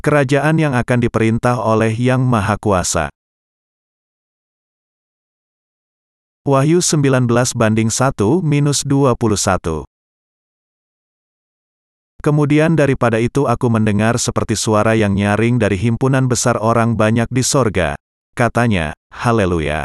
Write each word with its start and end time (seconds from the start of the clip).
Kerajaan 0.00 0.56
yang 0.56 0.72
akan 0.72 1.04
diperintah 1.04 1.60
oleh 1.60 1.92
Yang 1.92 2.24
Maha 2.24 2.56
Kuasa. 2.56 3.12
Wahyu 6.48 6.80
19 6.80 7.28
banding 7.52 7.92
1 7.92 8.40
minus 8.40 8.80
21. 8.88 9.84
Kemudian 12.24 12.80
daripada 12.80 13.20
itu 13.20 13.44
aku 13.44 13.68
mendengar 13.68 14.16
seperti 14.16 14.56
suara 14.56 14.96
yang 14.96 15.12
nyaring 15.12 15.60
dari 15.60 15.76
himpunan 15.76 16.32
besar 16.32 16.56
orang 16.56 16.96
banyak 16.96 17.28
di 17.28 17.44
sorga. 17.44 17.92
Katanya, 18.32 18.96
Haleluya. 19.12 19.84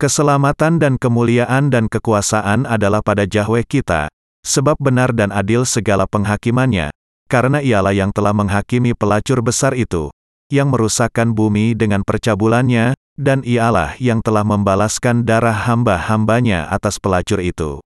Keselamatan 0.00 0.80
dan 0.80 0.96
kemuliaan 0.96 1.68
dan 1.68 1.92
kekuasaan 1.92 2.64
adalah 2.64 3.04
pada 3.04 3.28
Yahweh 3.28 3.68
kita, 3.68 4.08
sebab 4.40 4.80
benar 4.80 5.12
dan 5.12 5.36
adil 5.36 5.68
segala 5.68 6.08
penghakimannya, 6.08 6.88
karena 7.28 7.60
ialah 7.60 7.92
yang 7.92 8.10
telah 8.10 8.32
menghakimi 8.32 8.96
pelacur 8.96 9.44
besar 9.44 9.76
itu, 9.76 10.08
yang 10.48 10.72
merusakkan 10.72 11.36
bumi 11.36 11.76
dengan 11.76 12.00
percabulannya, 12.00 12.96
dan 13.20 13.44
ialah 13.44 13.94
yang 14.00 14.24
telah 14.24 14.42
membalaskan 14.48 15.28
darah 15.28 15.68
hamba-hambanya 15.68 16.72
atas 16.72 16.96
pelacur 16.96 17.44
itu. 17.44 17.84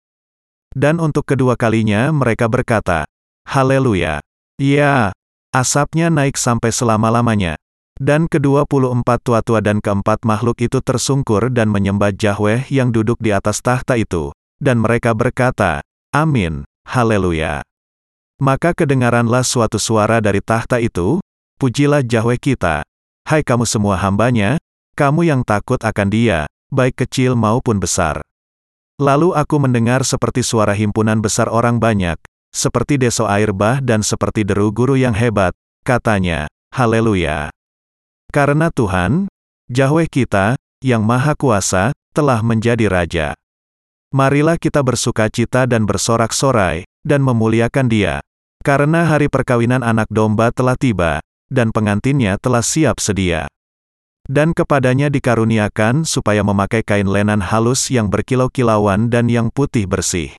Dan 0.72 1.02
untuk 1.02 1.26
kedua 1.28 1.58
kalinya 1.58 2.14
mereka 2.14 2.46
berkata, 2.48 3.10
Haleluya! 3.50 4.22
Ya, 4.62 5.12
asapnya 5.50 6.14
naik 6.14 6.38
sampai 6.38 6.70
selama-lamanya. 6.70 7.58
Dan 7.98 8.30
kedua 8.30 8.70
puluh 8.70 8.94
empat 8.94 9.26
tua-tua 9.26 9.62
dan 9.62 9.82
keempat 9.82 10.24
makhluk 10.24 10.62
itu 10.62 10.80
tersungkur 10.80 11.50
dan 11.50 11.70
menyembah 11.70 12.14
Yahweh 12.14 12.70
yang 12.70 12.94
duduk 12.94 13.18
di 13.20 13.34
atas 13.34 13.60
tahta 13.62 13.98
itu. 13.98 14.32
Dan 14.62 14.78
mereka 14.82 15.18
berkata, 15.18 15.82
Amin, 16.14 16.66
Haleluya. 16.86 17.66
Maka 18.42 18.74
kedengaranlah 18.74 19.46
suatu 19.46 19.78
suara 19.78 20.18
dari 20.18 20.42
tahta 20.42 20.82
itu, 20.82 21.22
Pujilah 21.62 22.02
Yahweh 22.02 22.42
kita, 22.42 22.82
hai 23.30 23.46
kamu 23.46 23.70
semua 23.70 24.02
hambanya, 24.02 24.58
kamu 24.98 25.30
yang 25.30 25.46
takut 25.46 25.78
akan 25.78 26.10
dia, 26.10 26.50
baik 26.74 27.06
kecil 27.06 27.38
maupun 27.38 27.78
besar. 27.78 28.18
Lalu 28.98 29.38
aku 29.38 29.62
mendengar 29.62 30.02
seperti 30.02 30.42
suara 30.42 30.74
himpunan 30.74 31.22
besar 31.22 31.54
orang 31.54 31.78
banyak, 31.78 32.18
seperti 32.50 32.98
deso 32.98 33.30
air 33.30 33.54
bah 33.54 33.78
dan 33.78 34.02
seperti 34.02 34.42
deru 34.42 34.74
guru 34.74 34.98
yang 34.98 35.14
hebat, 35.14 35.54
katanya, 35.86 36.50
Haleluya. 36.74 37.54
Karena 38.34 38.74
Tuhan, 38.74 39.30
Yahweh 39.70 40.10
kita, 40.10 40.58
yang 40.82 41.06
Maha 41.06 41.38
Kuasa, 41.38 41.94
telah 42.10 42.42
menjadi 42.42 42.90
Raja. 42.90 43.38
Marilah 44.10 44.58
kita 44.58 44.82
bersuka 44.82 45.30
cita 45.30 45.70
dan 45.70 45.86
bersorak-sorai, 45.86 46.90
dan 47.06 47.22
memuliakan 47.22 47.86
dia, 47.86 48.26
karena 48.62 49.10
hari 49.10 49.28
perkawinan 49.28 49.82
anak 49.82 50.08
domba 50.08 50.54
telah 50.54 50.78
tiba, 50.78 51.20
dan 51.52 51.74
pengantinnya 51.76 52.40
telah 52.40 52.64
siap 52.64 53.02
sedia. 53.04 53.52
Dan 54.30 54.54
kepadanya 54.54 55.12
dikaruniakan 55.12 56.06
supaya 56.08 56.46
memakai 56.46 56.86
kain 56.86 57.10
lenan 57.10 57.42
halus 57.42 57.90
yang 57.90 58.08
berkilau-kilauan 58.08 59.10
dan 59.10 59.28
yang 59.28 59.50
putih 59.52 59.90
bersih. 59.90 60.32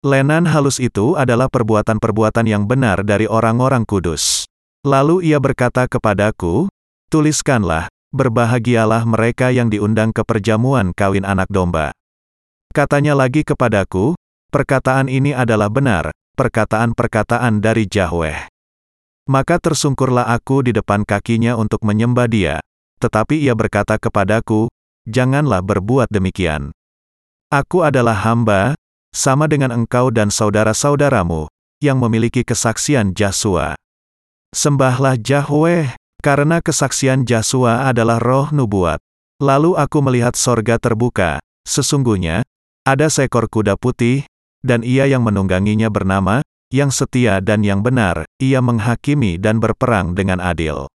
Lenan 0.00 0.48
halus 0.48 0.80
itu 0.80 1.18
adalah 1.18 1.52
perbuatan-perbuatan 1.52 2.48
yang 2.48 2.64
benar 2.64 3.04
dari 3.04 3.28
orang-orang 3.28 3.84
kudus. 3.84 4.48
Lalu 4.80 5.28
ia 5.28 5.36
berkata 5.36 5.84
kepadaku, 5.84 6.72
Tuliskanlah, 7.12 7.90
berbahagialah 8.14 9.04
mereka 9.04 9.52
yang 9.52 9.68
diundang 9.68 10.14
ke 10.14 10.24
perjamuan 10.24 10.96
kawin 10.96 11.26
anak 11.26 11.50
domba. 11.52 11.92
Katanya 12.70 13.18
lagi 13.18 13.42
kepadaku, 13.42 14.16
perkataan 14.54 15.10
ini 15.10 15.34
adalah 15.34 15.66
benar, 15.68 16.14
perkataan-perkataan 16.38 17.62
dari 17.62 17.86
Yahweh. 17.86 18.50
Maka 19.30 19.62
tersungkurlah 19.62 20.26
aku 20.26 20.66
di 20.66 20.74
depan 20.74 21.06
kakinya 21.06 21.54
untuk 21.54 21.82
menyembah 21.86 22.26
dia, 22.26 22.56
tetapi 22.98 23.40
ia 23.40 23.54
berkata 23.54 23.96
kepadaku, 23.96 24.70
Janganlah 25.08 25.64
berbuat 25.64 26.12
demikian. 26.12 26.70
Aku 27.50 27.82
adalah 27.82 28.14
hamba, 28.22 28.78
sama 29.10 29.50
dengan 29.50 29.74
engkau 29.74 30.14
dan 30.14 30.30
saudara-saudaramu, 30.30 31.50
yang 31.82 31.98
memiliki 31.98 32.46
kesaksian 32.46 33.16
Jasua. 33.16 33.74
Sembahlah 34.54 35.18
Yahweh, 35.18 35.98
karena 36.22 36.62
kesaksian 36.62 37.26
Jasua 37.26 37.90
adalah 37.90 38.22
roh 38.22 38.54
nubuat. 38.54 39.02
Lalu 39.40 39.74
aku 39.74 39.98
melihat 40.04 40.36
sorga 40.36 40.76
terbuka, 40.76 41.42
sesungguhnya, 41.64 42.46
ada 42.86 43.08
seekor 43.10 43.48
kuda 43.48 43.74
putih, 43.80 44.29
dan 44.60 44.84
ia 44.84 45.08
yang 45.08 45.24
menungganginya 45.24 45.88
bernama, 45.88 46.44
yang 46.70 46.94
setia 46.94 47.42
dan 47.42 47.66
yang 47.66 47.82
benar, 47.82 48.24
ia 48.38 48.62
menghakimi 48.62 49.36
dan 49.36 49.58
berperang 49.58 50.14
dengan 50.14 50.38
adil. 50.38 50.86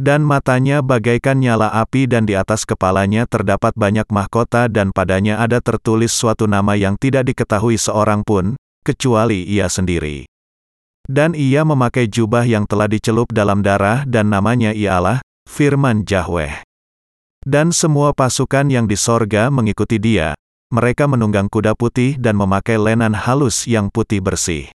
Dan 0.00 0.24
matanya 0.24 0.80
bagaikan 0.80 1.44
nyala 1.44 1.68
api 1.76 2.08
dan 2.08 2.24
di 2.24 2.32
atas 2.32 2.64
kepalanya 2.64 3.28
terdapat 3.28 3.76
banyak 3.76 4.08
mahkota 4.08 4.70
dan 4.72 4.96
padanya 4.96 5.42
ada 5.42 5.60
tertulis 5.60 6.14
suatu 6.14 6.48
nama 6.48 6.72
yang 6.72 6.96
tidak 6.96 7.28
diketahui 7.32 7.76
seorang 7.76 8.24
pun, 8.24 8.56
kecuali 8.80 9.44
ia 9.44 9.68
sendiri. 9.68 10.24
Dan 11.04 11.36
ia 11.36 11.68
memakai 11.68 12.08
jubah 12.08 12.48
yang 12.48 12.64
telah 12.64 12.88
dicelup 12.88 13.28
dalam 13.34 13.60
darah 13.60 14.08
dan 14.08 14.32
namanya 14.32 14.72
ialah, 14.72 15.20
Firman 15.44 16.06
Yahweh. 16.06 16.64
Dan 17.44 17.72
semua 17.72 18.12
pasukan 18.12 18.68
yang 18.68 18.84
di 18.84 18.96
sorga 19.00 19.48
mengikuti 19.48 19.96
dia, 19.96 20.36
mereka 20.70 21.10
menunggang 21.10 21.50
kuda 21.50 21.74
putih 21.74 22.14
dan 22.16 22.38
memakai 22.38 22.78
lenan 22.78 23.12
halus 23.12 23.66
yang 23.66 23.90
putih 23.90 24.22
bersih. 24.22 24.70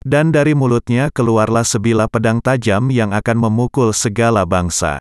Dan 0.00 0.32
dari 0.32 0.56
mulutnya 0.56 1.12
keluarlah 1.12 1.62
sebilah 1.62 2.08
pedang 2.08 2.40
tajam 2.40 2.88
yang 2.88 3.12
akan 3.12 3.36
memukul 3.36 3.92
segala 3.92 4.48
bangsa. 4.48 4.96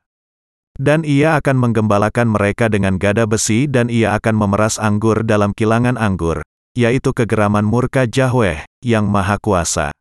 Dan 0.76 1.08
ia 1.08 1.40
akan 1.40 1.56
menggembalakan 1.60 2.36
mereka 2.36 2.68
dengan 2.68 3.00
gada 3.00 3.24
besi 3.24 3.68
dan 3.68 3.88
ia 3.88 4.16
akan 4.20 4.36
memeras 4.36 4.76
anggur 4.76 5.24
dalam 5.24 5.56
kilangan 5.56 5.96
anggur, 5.96 6.44
yaitu 6.76 7.16
kegeraman 7.16 7.64
murka 7.64 8.04
Yahweh, 8.04 8.68
yang 8.84 9.08
maha 9.08 9.40
kuasa. 9.40 9.92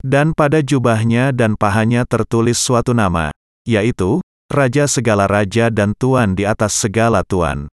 Dan 0.00 0.32
pada 0.32 0.62
jubahnya 0.62 1.34
dan 1.34 1.58
pahanya 1.58 2.06
tertulis 2.06 2.58
suatu 2.58 2.94
nama, 2.94 3.34
yaitu, 3.66 4.22
Raja 4.50 4.90
segala 4.90 5.30
raja 5.30 5.70
dan 5.70 5.94
Tuan 5.94 6.34
di 6.34 6.42
atas 6.42 6.74
segala 6.74 7.22
Tuan. 7.22 7.70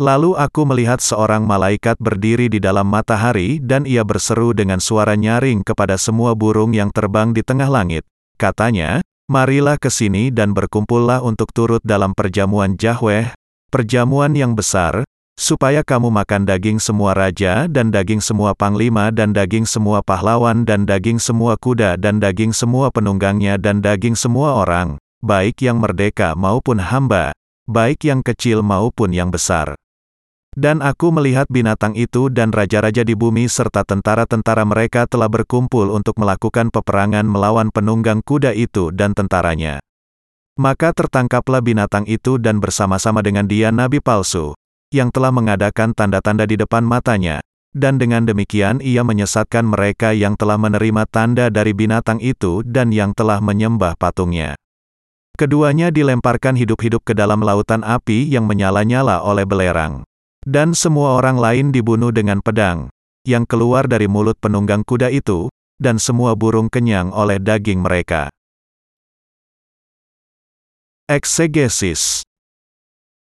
Lalu 0.00 0.32
aku 0.32 0.64
melihat 0.64 0.96
seorang 0.96 1.44
malaikat 1.44 2.00
berdiri 2.00 2.48
di 2.48 2.56
dalam 2.56 2.88
matahari 2.88 3.60
dan 3.60 3.84
ia 3.84 4.00
berseru 4.00 4.56
dengan 4.56 4.80
suara 4.80 5.12
nyaring 5.12 5.60
kepada 5.60 6.00
semua 6.00 6.32
burung 6.32 6.72
yang 6.72 6.88
terbang 6.88 7.36
di 7.36 7.44
tengah 7.44 7.68
langit. 7.68 8.08
Katanya, 8.40 9.04
marilah 9.28 9.76
ke 9.76 9.92
sini 9.92 10.32
dan 10.32 10.56
berkumpullah 10.56 11.20
untuk 11.20 11.52
turut 11.52 11.84
dalam 11.84 12.16
perjamuan 12.16 12.80
Yahweh, 12.80 13.36
perjamuan 13.68 14.32
yang 14.32 14.56
besar, 14.56 15.04
supaya 15.36 15.84
kamu 15.84 16.08
makan 16.08 16.48
daging 16.48 16.80
semua 16.80 17.12
raja 17.12 17.68
dan 17.68 17.92
daging 17.92 18.24
semua 18.24 18.56
panglima 18.56 19.12
dan 19.12 19.36
daging 19.36 19.68
semua 19.68 20.00
pahlawan 20.00 20.64
dan 20.64 20.88
daging 20.88 21.20
semua 21.20 21.60
kuda 21.60 22.00
dan 22.00 22.24
daging 22.24 22.56
semua 22.56 22.88
penunggangnya 22.88 23.60
dan 23.60 23.84
daging 23.84 24.16
semua 24.16 24.64
orang, 24.64 24.96
baik 25.20 25.60
yang 25.60 25.76
merdeka 25.76 26.32
maupun 26.32 26.80
hamba, 26.80 27.36
baik 27.68 28.04
yang 28.08 28.24
kecil 28.24 28.64
maupun 28.64 29.12
yang 29.12 29.28
besar. 29.28 29.79
Dan 30.60 30.84
aku 30.84 31.08
melihat 31.08 31.48
binatang 31.48 31.96
itu 31.96 32.28
dan 32.28 32.52
raja-raja 32.52 33.00
di 33.00 33.16
bumi 33.16 33.48
serta 33.48 33.80
tentara-tentara 33.80 34.68
mereka 34.68 35.08
telah 35.08 35.32
berkumpul 35.32 35.88
untuk 35.88 36.20
melakukan 36.20 36.68
peperangan 36.68 37.24
melawan 37.24 37.72
penunggang 37.72 38.20
kuda 38.20 38.52
itu 38.52 38.92
dan 38.92 39.16
tentaranya. 39.16 39.80
Maka 40.60 40.92
tertangkaplah 40.92 41.64
binatang 41.64 42.04
itu 42.04 42.36
dan 42.36 42.60
bersama-sama 42.60 43.24
dengan 43.24 43.48
dia 43.48 43.72
nabi 43.72 44.04
palsu, 44.04 44.52
yang 44.92 45.08
telah 45.08 45.32
mengadakan 45.32 45.96
tanda-tanda 45.96 46.44
di 46.44 46.60
depan 46.60 46.84
matanya, 46.84 47.40
dan 47.72 47.96
dengan 47.96 48.28
demikian 48.28 48.84
ia 48.84 49.00
menyesatkan 49.00 49.64
mereka 49.64 50.12
yang 50.12 50.36
telah 50.36 50.60
menerima 50.60 51.08
tanda 51.08 51.48
dari 51.48 51.72
binatang 51.72 52.20
itu 52.20 52.60
dan 52.68 52.92
yang 52.92 53.16
telah 53.16 53.40
menyembah 53.40 53.96
patungnya. 53.96 54.60
Keduanya 55.40 55.88
dilemparkan 55.88 56.52
hidup-hidup 56.52 57.00
ke 57.00 57.16
dalam 57.16 57.40
lautan 57.40 57.80
api 57.80 58.28
yang 58.28 58.44
menyala-nyala 58.44 59.24
oleh 59.24 59.48
belerang. 59.48 60.04
Dan 60.46 60.72
semua 60.72 61.20
orang 61.20 61.36
lain 61.36 61.68
dibunuh 61.68 62.08
dengan 62.12 62.40
pedang, 62.40 62.88
yang 63.28 63.44
keluar 63.44 63.84
dari 63.84 64.08
mulut 64.08 64.40
penunggang 64.40 64.80
kuda 64.84 65.12
itu, 65.12 65.52
dan 65.76 66.00
semua 66.00 66.32
burung 66.32 66.72
kenyang 66.72 67.12
oleh 67.12 67.36
daging 67.36 67.84
mereka. 67.84 68.32
Eksegesis 71.10 72.24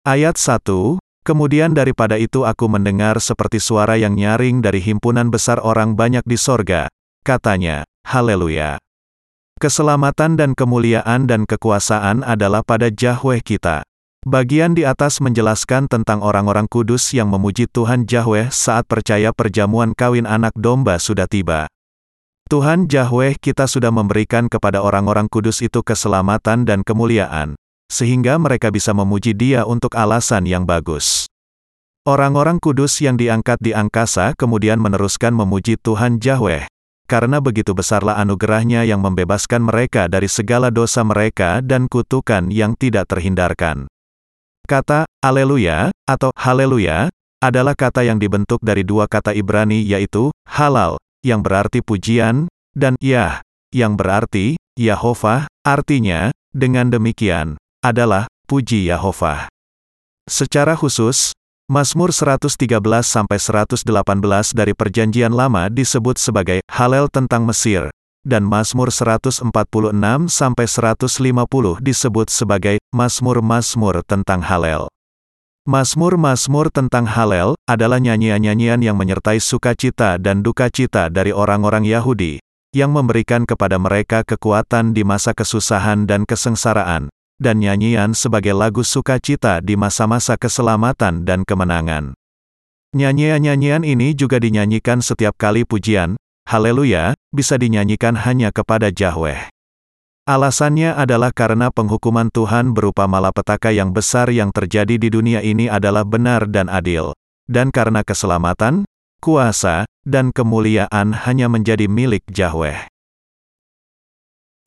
Ayat 0.02 0.38
1, 0.38 1.02
Kemudian 1.22 1.70
daripada 1.70 2.18
itu 2.18 2.42
aku 2.42 2.66
mendengar 2.66 3.22
seperti 3.22 3.62
suara 3.62 3.94
yang 3.94 4.18
nyaring 4.18 4.58
dari 4.58 4.82
himpunan 4.82 5.30
besar 5.30 5.62
orang 5.62 5.94
banyak 5.94 6.26
di 6.26 6.34
sorga. 6.34 6.90
Katanya, 7.22 7.86
Haleluya. 8.02 8.82
Keselamatan 9.62 10.34
dan 10.34 10.58
kemuliaan 10.58 11.30
dan 11.30 11.46
kekuasaan 11.46 12.26
adalah 12.26 12.66
pada 12.66 12.90
Yahweh 12.90 13.38
kita. 13.38 13.86
Bagian 14.22 14.78
di 14.78 14.86
atas 14.86 15.18
menjelaskan 15.18 15.90
tentang 15.90 16.22
orang-orang 16.22 16.70
kudus 16.70 17.10
yang 17.10 17.26
memuji 17.26 17.66
Tuhan 17.66 18.06
Yahweh 18.06 18.54
saat 18.54 18.86
percaya 18.86 19.34
perjamuan 19.34 19.98
kawin 19.98 20.30
anak 20.30 20.54
domba 20.54 21.02
sudah 21.02 21.26
tiba. 21.26 21.66
Tuhan 22.46 22.86
Yahweh 22.86 23.34
kita 23.42 23.66
sudah 23.66 23.90
memberikan 23.90 24.46
kepada 24.46 24.78
orang-orang 24.78 25.26
kudus 25.26 25.58
itu 25.58 25.82
keselamatan 25.82 26.62
dan 26.62 26.86
kemuliaan, 26.86 27.58
sehingga 27.90 28.38
mereka 28.38 28.70
bisa 28.70 28.94
memuji 28.94 29.34
dia 29.34 29.66
untuk 29.66 29.98
alasan 29.98 30.46
yang 30.46 30.70
bagus. 30.70 31.26
Orang-orang 32.06 32.62
kudus 32.62 33.02
yang 33.02 33.18
diangkat 33.18 33.58
di 33.58 33.74
angkasa 33.74 34.38
kemudian 34.38 34.78
meneruskan 34.78 35.34
memuji 35.34 35.74
Tuhan 35.82 36.22
Yahweh, 36.22 36.70
karena 37.10 37.42
begitu 37.42 37.74
besarlah 37.74 38.22
anugerahnya 38.22 38.86
yang 38.86 39.02
membebaskan 39.02 39.66
mereka 39.66 40.06
dari 40.06 40.30
segala 40.30 40.70
dosa 40.70 41.02
mereka 41.02 41.58
dan 41.58 41.90
kutukan 41.90 42.54
yang 42.54 42.78
tidak 42.78 43.10
terhindarkan. 43.10 43.91
Kata 44.64 45.04
"Aleluya" 45.18 45.90
atau 46.06 46.30
"Haleluya" 46.38 47.10
adalah 47.42 47.74
kata 47.74 48.06
yang 48.06 48.22
dibentuk 48.22 48.62
dari 48.62 48.86
dua 48.86 49.10
kata 49.10 49.34
Ibrani 49.34 49.82
yaitu 49.82 50.30
halal 50.46 51.02
yang 51.22 51.42
berarti 51.42 51.82
pujian, 51.82 52.50
dan 52.74 52.98
Yah, 52.98 53.42
yang 53.70 53.94
berarti 53.94 54.58
Yahova, 54.74 55.46
artinya, 55.62 56.34
dengan 56.50 56.90
demikian, 56.90 57.58
adalah 57.82 58.26
puji 58.50 58.90
Yahova. 58.90 59.46
Secara 60.26 60.78
khusus, 60.78 61.34
Mazmur 61.70 62.10
113-118 62.10 63.22
dari 64.52 64.72
Perjanjian 64.74 65.32
Lama 65.32 65.70
disebut 65.70 66.18
sebagai 66.18 66.60
Halel 66.68 67.06
tentang 67.08 67.46
Mesir, 67.46 67.88
dan 68.22 68.46
Mazmur 68.46 68.88
146-150 68.94 70.30
disebut 71.82 72.28
sebagai 72.30 72.78
Mazmur-Mazmur 72.94 74.06
tentang 74.06 74.40
Halel. 74.46 74.86
Mazmur-mazmur 75.62 76.74
tentang 76.74 77.06
Halel 77.06 77.54
adalah 77.70 78.02
nyanyian-nyanyian 78.02 78.82
yang 78.82 78.98
menyertai 78.98 79.38
sukacita 79.38 80.18
dan 80.18 80.42
duka 80.42 80.66
cita 80.66 81.06
dari 81.06 81.30
orang-orang 81.30 81.86
Yahudi, 81.86 82.42
yang 82.74 82.90
memberikan 82.90 83.46
kepada 83.46 83.78
mereka 83.78 84.26
kekuatan 84.26 84.90
di 84.90 85.06
masa 85.06 85.30
kesusahan 85.30 86.02
dan 86.02 86.26
kesengsaraan, 86.26 87.14
dan 87.38 87.62
nyanyian 87.62 88.10
sebagai 88.10 88.58
lagu 88.58 88.82
sukacita 88.82 89.62
di 89.62 89.78
masa-masa 89.78 90.34
keselamatan 90.34 91.22
dan 91.22 91.46
kemenangan. 91.46 92.18
Nyanyian-nyanyian 92.98 93.86
ini 93.86 94.18
juga 94.18 94.42
dinyanyikan 94.42 94.98
setiap 94.98 95.38
kali 95.38 95.62
pujian, 95.62 96.18
haleluya, 96.52 97.16
bisa 97.32 97.56
dinyanyikan 97.56 98.12
hanya 98.20 98.52
kepada 98.52 98.92
Yahweh. 98.92 99.48
Alasannya 100.28 100.92
adalah 100.92 101.32
karena 101.32 101.72
penghukuman 101.72 102.28
Tuhan 102.28 102.76
berupa 102.76 103.08
malapetaka 103.08 103.72
yang 103.72 103.90
besar 103.90 104.28
yang 104.28 104.52
terjadi 104.52 105.00
di 105.00 105.08
dunia 105.08 105.40
ini 105.40 105.72
adalah 105.72 106.04
benar 106.04 106.44
dan 106.46 106.68
adil. 106.68 107.16
Dan 107.48 107.74
karena 107.74 108.04
keselamatan, 108.06 108.86
kuasa, 109.18 109.88
dan 110.06 110.30
kemuliaan 110.30 111.16
hanya 111.26 111.50
menjadi 111.50 111.90
milik 111.90 112.22
Yahweh. 112.30 112.86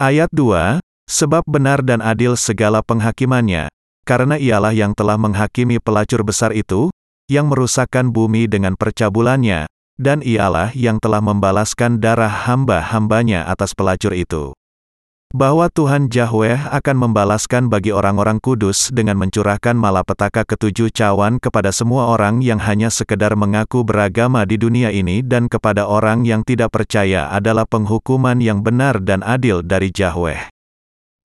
Ayat 0.01 0.27
2, 0.33 0.83
Sebab 1.05 1.45
benar 1.45 1.85
dan 1.85 2.01
adil 2.01 2.33
segala 2.33 2.81
penghakimannya, 2.81 3.69
karena 4.09 4.41
ialah 4.41 4.73
yang 4.73 4.97
telah 4.97 5.21
menghakimi 5.21 5.77
pelacur 5.77 6.25
besar 6.25 6.49
itu, 6.49 6.89
yang 7.29 7.45
merusakkan 7.45 8.09
bumi 8.09 8.49
dengan 8.49 8.73
percabulannya, 8.73 9.69
dan 9.95 10.19
ialah 10.23 10.75
yang 10.75 10.99
telah 10.99 11.23
membalaskan 11.23 11.99
darah 12.03 12.31
hamba-hambanya 12.47 13.47
atas 13.47 13.71
pelacur 13.71 14.11
itu 14.11 14.55
bahwa 15.35 15.67
Tuhan 15.67 16.07
Yahweh 16.07 16.71
akan 16.71 16.95
membalaskan 16.95 17.67
bagi 17.67 17.91
orang-orang 17.91 18.39
kudus 18.39 18.87
dengan 18.95 19.19
mencurahkan 19.19 19.75
malapetaka 19.75 20.47
ketujuh 20.47 20.87
cawan 20.95 21.43
kepada 21.43 21.75
semua 21.75 22.07
orang 22.07 22.39
yang 22.39 22.55
hanya 22.63 22.87
sekedar 22.87 23.35
mengaku 23.35 23.83
beragama 23.83 24.47
di 24.47 24.55
dunia 24.55 24.95
ini 24.95 25.19
dan 25.19 25.51
kepada 25.51 25.91
orang 25.91 26.23
yang 26.23 26.39
tidak 26.47 26.71
percaya 26.71 27.27
adalah 27.35 27.67
penghukuman 27.67 28.39
yang 28.39 28.63
benar 28.63 29.03
dan 29.03 29.25
adil 29.27 29.59
dari 29.59 29.91
Yahweh. 29.91 30.47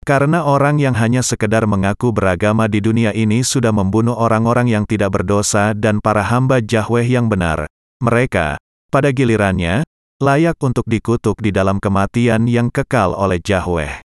Karena 0.09 0.41
orang 0.41 0.81
yang 0.81 0.97
hanya 0.97 1.21
sekedar 1.21 1.69
mengaku 1.69 2.09
beragama 2.09 2.65
di 2.65 2.81
dunia 2.81 3.13
ini 3.13 3.45
sudah 3.45 3.77
membunuh 3.77 4.17
orang-orang 4.17 4.73
yang 4.73 4.89
tidak 4.89 5.21
berdosa 5.21 5.77
dan 5.77 6.01
para 6.01 6.25
hamba 6.25 6.65
Yahweh 6.65 7.05
yang 7.05 7.29
benar, 7.29 7.69
mereka, 7.99 8.59
pada 8.89 9.11
gilirannya, 9.11 9.83
layak 10.19 10.59
untuk 10.63 10.87
dikutuk 10.87 11.39
di 11.39 11.55
dalam 11.55 11.79
kematian 11.79 12.51
yang 12.51 12.71
kekal 12.71 13.15
oleh 13.15 13.39
Yahweh. 13.39 14.03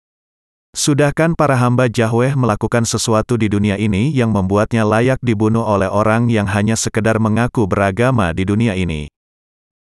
Sudahkan 0.71 1.35
para 1.35 1.59
hamba 1.59 1.91
Yahweh 1.91 2.31
melakukan 2.39 2.87
sesuatu 2.87 3.35
di 3.35 3.51
dunia 3.51 3.75
ini 3.75 4.07
yang 4.15 4.31
membuatnya 4.31 4.87
layak 4.87 5.19
dibunuh 5.19 5.67
oleh 5.67 5.91
orang 5.91 6.31
yang 6.31 6.47
hanya 6.47 6.79
sekedar 6.79 7.19
mengaku 7.19 7.67
beragama 7.67 8.31
di 8.31 8.47
dunia 8.47 8.79
ini? 8.79 9.11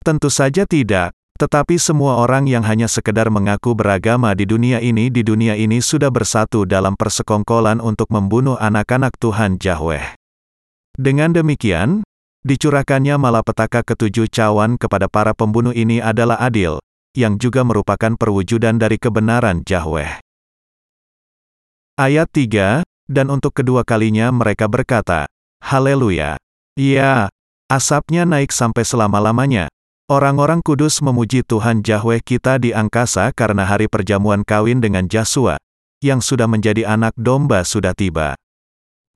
Tentu 0.06 0.30
saja 0.30 0.62
tidak, 0.62 1.10
tetapi 1.42 1.74
semua 1.76 2.22
orang 2.22 2.46
yang 2.46 2.62
hanya 2.62 2.86
sekedar 2.86 3.28
mengaku 3.28 3.74
beragama 3.74 4.32
di 4.38 4.46
dunia 4.46 4.78
ini 4.78 5.10
di 5.10 5.26
dunia 5.26 5.58
ini 5.58 5.82
sudah 5.82 6.08
bersatu 6.08 6.62
dalam 6.62 6.94
persekongkolan 6.94 7.82
untuk 7.82 8.08
membunuh 8.14 8.54
anak-anak 8.54 9.18
Tuhan 9.18 9.58
Yahweh. 9.58 10.14
Dengan 10.96 11.34
demikian, 11.34 12.06
Dicurahkannya 12.46 13.18
malapetaka 13.18 13.82
ketujuh 13.82 14.30
cawan 14.30 14.78
kepada 14.78 15.10
para 15.10 15.34
pembunuh 15.34 15.74
ini 15.74 15.98
adalah 15.98 16.38
adil, 16.38 16.78
yang 17.18 17.42
juga 17.42 17.66
merupakan 17.66 18.14
perwujudan 18.14 18.78
dari 18.78 19.02
kebenaran 19.02 19.66
Yahweh. 19.66 20.22
Ayat 21.98 22.30
3, 22.30 22.86
dan 23.10 23.34
untuk 23.34 23.50
kedua 23.50 23.82
kalinya 23.82 24.30
mereka 24.30 24.70
berkata, 24.70 25.26
Haleluya! 25.58 26.38
Ya, 26.78 27.34
asapnya 27.66 28.22
naik 28.22 28.54
sampai 28.54 28.86
selama-lamanya. 28.86 29.66
Orang-orang 30.06 30.62
kudus 30.62 31.02
memuji 31.02 31.42
Tuhan 31.42 31.82
Yahweh 31.82 32.22
kita 32.22 32.62
di 32.62 32.70
angkasa 32.70 33.34
karena 33.34 33.66
hari 33.66 33.90
perjamuan 33.90 34.46
kawin 34.46 34.78
dengan 34.78 35.10
Jasua, 35.10 35.58
yang 35.98 36.22
sudah 36.22 36.46
menjadi 36.46 36.86
anak 36.86 37.10
domba 37.18 37.66
sudah 37.66 37.90
tiba. 37.90 38.38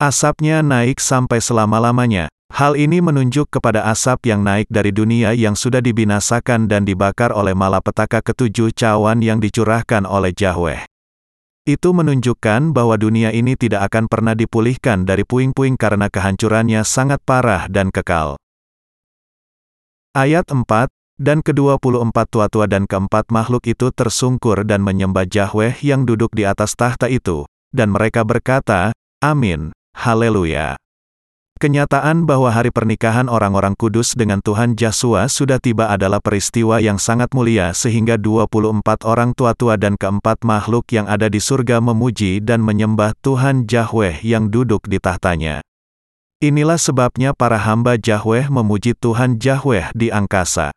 Asapnya 0.03 0.59
naik 0.59 0.99
sampai 0.99 1.39
selama-lamanya, 1.39 2.27
Hal 2.51 2.75
ini 2.75 2.99
menunjuk 2.99 3.47
kepada 3.47 3.87
asap 3.87 4.27
yang 4.27 4.43
naik 4.43 4.67
dari 4.67 4.91
dunia 4.91 5.31
yang 5.31 5.55
sudah 5.55 5.79
dibinasakan 5.79 6.67
dan 6.67 6.83
dibakar 6.83 7.31
oleh 7.31 7.55
malapetaka 7.55 8.19
ketujuh 8.19 8.75
cawan 8.75 9.23
yang 9.23 9.39
dicurahkan 9.39 10.03
oleh 10.03 10.35
Yahweh. 10.35 10.83
Itu 11.63 11.95
menunjukkan 11.95 12.75
bahwa 12.75 12.99
dunia 12.99 13.31
ini 13.31 13.55
tidak 13.55 13.87
akan 13.87 14.11
pernah 14.11 14.35
dipulihkan 14.35 15.07
dari 15.07 15.23
puing-puing 15.23 15.79
karena 15.79 16.11
kehancurannya 16.11 16.83
sangat 16.83 17.23
parah 17.23 17.71
dan 17.71 17.87
kekal. 17.87 18.35
Ayat 20.11 20.51
4, 20.51 20.91
dan 21.23 21.39
ke-24 21.39 22.17
tua-tua 22.27 22.67
dan 22.67 22.83
keempat 22.83 23.31
makhluk 23.31 23.63
itu 23.63 23.95
tersungkur 23.95 24.67
dan 24.67 24.83
menyembah 24.83 25.23
Yahweh 25.23 25.79
yang 25.87 26.03
duduk 26.03 26.35
di 26.35 26.43
atas 26.43 26.75
tahta 26.75 27.07
itu, 27.07 27.47
dan 27.71 27.95
mereka 27.95 28.27
berkata, 28.27 28.91
Amin, 29.23 29.71
Haleluya. 29.95 30.75
Kenyataan 31.61 32.25
bahwa 32.25 32.49
hari 32.49 32.73
pernikahan 32.73 33.29
orang-orang 33.29 33.77
kudus 33.77 34.17
dengan 34.17 34.41
Tuhan 34.41 34.73
Yesus 34.73 35.29
sudah 35.29 35.61
tiba 35.61 35.93
adalah 35.93 36.17
peristiwa 36.17 36.81
yang 36.81 36.97
sangat 36.97 37.29
mulia 37.37 37.69
sehingga 37.77 38.17
24 38.17 38.81
orang 39.05 39.37
tua-tua 39.37 39.77
dan 39.77 39.93
keempat 39.93 40.41
makhluk 40.41 40.89
yang 40.89 41.05
ada 41.05 41.29
di 41.29 41.37
surga 41.37 41.77
memuji 41.77 42.41
dan 42.41 42.65
menyembah 42.65 43.13
Tuhan 43.21 43.69
Yahweh 43.69 44.25
yang 44.25 44.49
duduk 44.49 44.89
di 44.89 44.97
tahtanya. 44.97 45.61
Inilah 46.41 46.81
sebabnya 46.81 47.37
para 47.37 47.61
hamba 47.61 47.93
Yahweh 47.93 48.49
memuji 48.49 48.97
Tuhan 48.97 49.37
Yahweh 49.37 49.93
di 49.93 50.09
angkasa. 50.09 50.73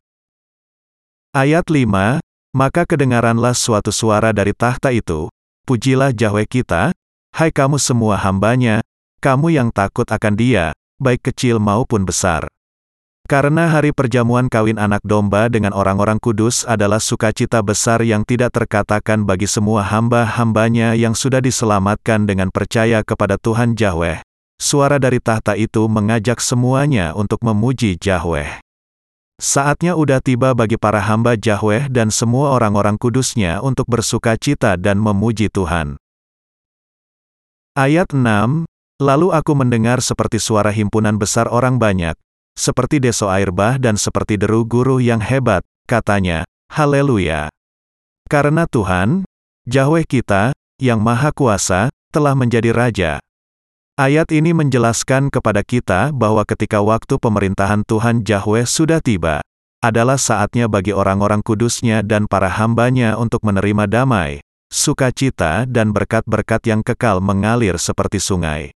Ayat 1.33 1.65
5, 1.65 2.21
Maka 2.53 2.85
kedengaranlah 2.85 3.57
suatu 3.57 3.89
suara 3.89 4.37
dari 4.37 4.53
tahta 4.53 4.93
itu, 4.93 5.33
Pujilah 5.65 6.13
Yahweh 6.13 6.45
kita, 6.45 6.93
hai 7.33 7.49
kamu 7.49 7.81
semua 7.81 8.21
hambanya, 8.21 8.84
kamu 9.25 9.57
yang 9.57 9.73
takut 9.73 10.05
akan 10.05 10.37
dia, 10.37 10.77
baik 11.01 11.33
kecil 11.33 11.57
maupun 11.57 12.05
besar. 12.05 12.45
Karena 13.25 13.73
hari 13.73 13.97
perjamuan 13.97 14.53
kawin 14.53 14.77
anak 14.77 15.01
domba 15.01 15.49
dengan 15.49 15.73
orang-orang 15.73 16.21
kudus 16.21 16.69
adalah 16.69 17.01
sukacita 17.01 17.65
besar 17.65 18.05
yang 18.05 18.21
tidak 18.21 18.53
terkatakan 18.53 19.25
bagi 19.25 19.49
semua 19.49 19.81
hamba-hambanya 19.81 20.93
yang 20.93 21.17
sudah 21.17 21.41
diselamatkan 21.41 22.29
dengan 22.29 22.53
percaya 22.53 23.01
kepada 23.01 23.41
Tuhan 23.41 23.73
Yahweh. 23.81 24.21
Suara 24.61 25.01
dari 25.01 25.25
tahta 25.25 25.57
itu 25.57 25.89
mengajak 25.89 26.37
semuanya 26.45 27.17
untuk 27.17 27.41
memuji 27.41 27.97
Yahweh. 27.97 28.61
Saatnya 29.41 29.97
udah 29.97 30.21
tiba 30.21 30.53
bagi 30.53 30.77
para 30.77 31.01
hamba 31.01 31.33
Yahweh 31.41 31.89
dan 31.89 32.13
semua 32.13 32.53
orang-orang 32.53 33.01
kudusnya 33.01 33.65
untuk 33.65 33.89
bersukacita 33.89 34.77
dan 34.77 35.01
memuji 35.01 35.49
Tuhan. 35.49 35.97
Ayat 37.73 38.13
6, 38.13 38.69
Lalu 39.03 39.35
aku 39.35 39.59
mendengar 39.59 39.99
seperti 39.99 40.39
suara 40.39 40.71
himpunan 40.71 41.19
besar 41.19 41.51
orang 41.51 41.83
banyak, 41.83 42.15
seperti 42.55 43.03
deso 43.03 43.27
air 43.27 43.51
bah 43.51 43.75
dan 43.75 43.99
seperti 43.99 44.39
deru 44.39 44.63
guru 44.63 45.03
yang 45.03 45.19
hebat, 45.19 45.67
katanya, 45.91 46.47
Haleluya! 46.71 47.51
Karena 48.31 48.71
Tuhan, 48.71 49.27
Yahweh 49.67 50.07
kita, 50.07 50.55
yang 50.79 51.03
Maha 51.03 51.35
Kuasa, 51.35 51.91
telah 52.15 52.39
menjadi 52.39 52.71
Raja. 52.71 53.19
Ayat 53.95 54.35
ini 54.35 54.51
menjelaskan 54.51 55.31
kepada 55.31 55.63
kita 55.63 56.11
bahwa 56.11 56.43
ketika 56.43 56.83
waktu 56.83 57.15
pemerintahan 57.15 57.87
Tuhan 57.87 58.27
Yahweh 58.27 58.67
sudah 58.67 58.99
tiba, 58.99 59.39
adalah 59.79 60.19
saatnya 60.19 60.67
bagi 60.67 60.91
orang-orang 60.91 61.47
kudusnya 61.47 62.03
dan 62.03 62.27
para 62.27 62.51
hambanya 62.51 63.15
untuk 63.15 63.47
menerima 63.47 63.87
damai, 63.87 64.43
sukacita 64.67 65.63
dan 65.71 65.95
berkat-berkat 65.95 66.67
yang 66.67 66.83
kekal 66.83 67.23
mengalir 67.23 67.79
seperti 67.79 68.19
sungai. 68.19 68.74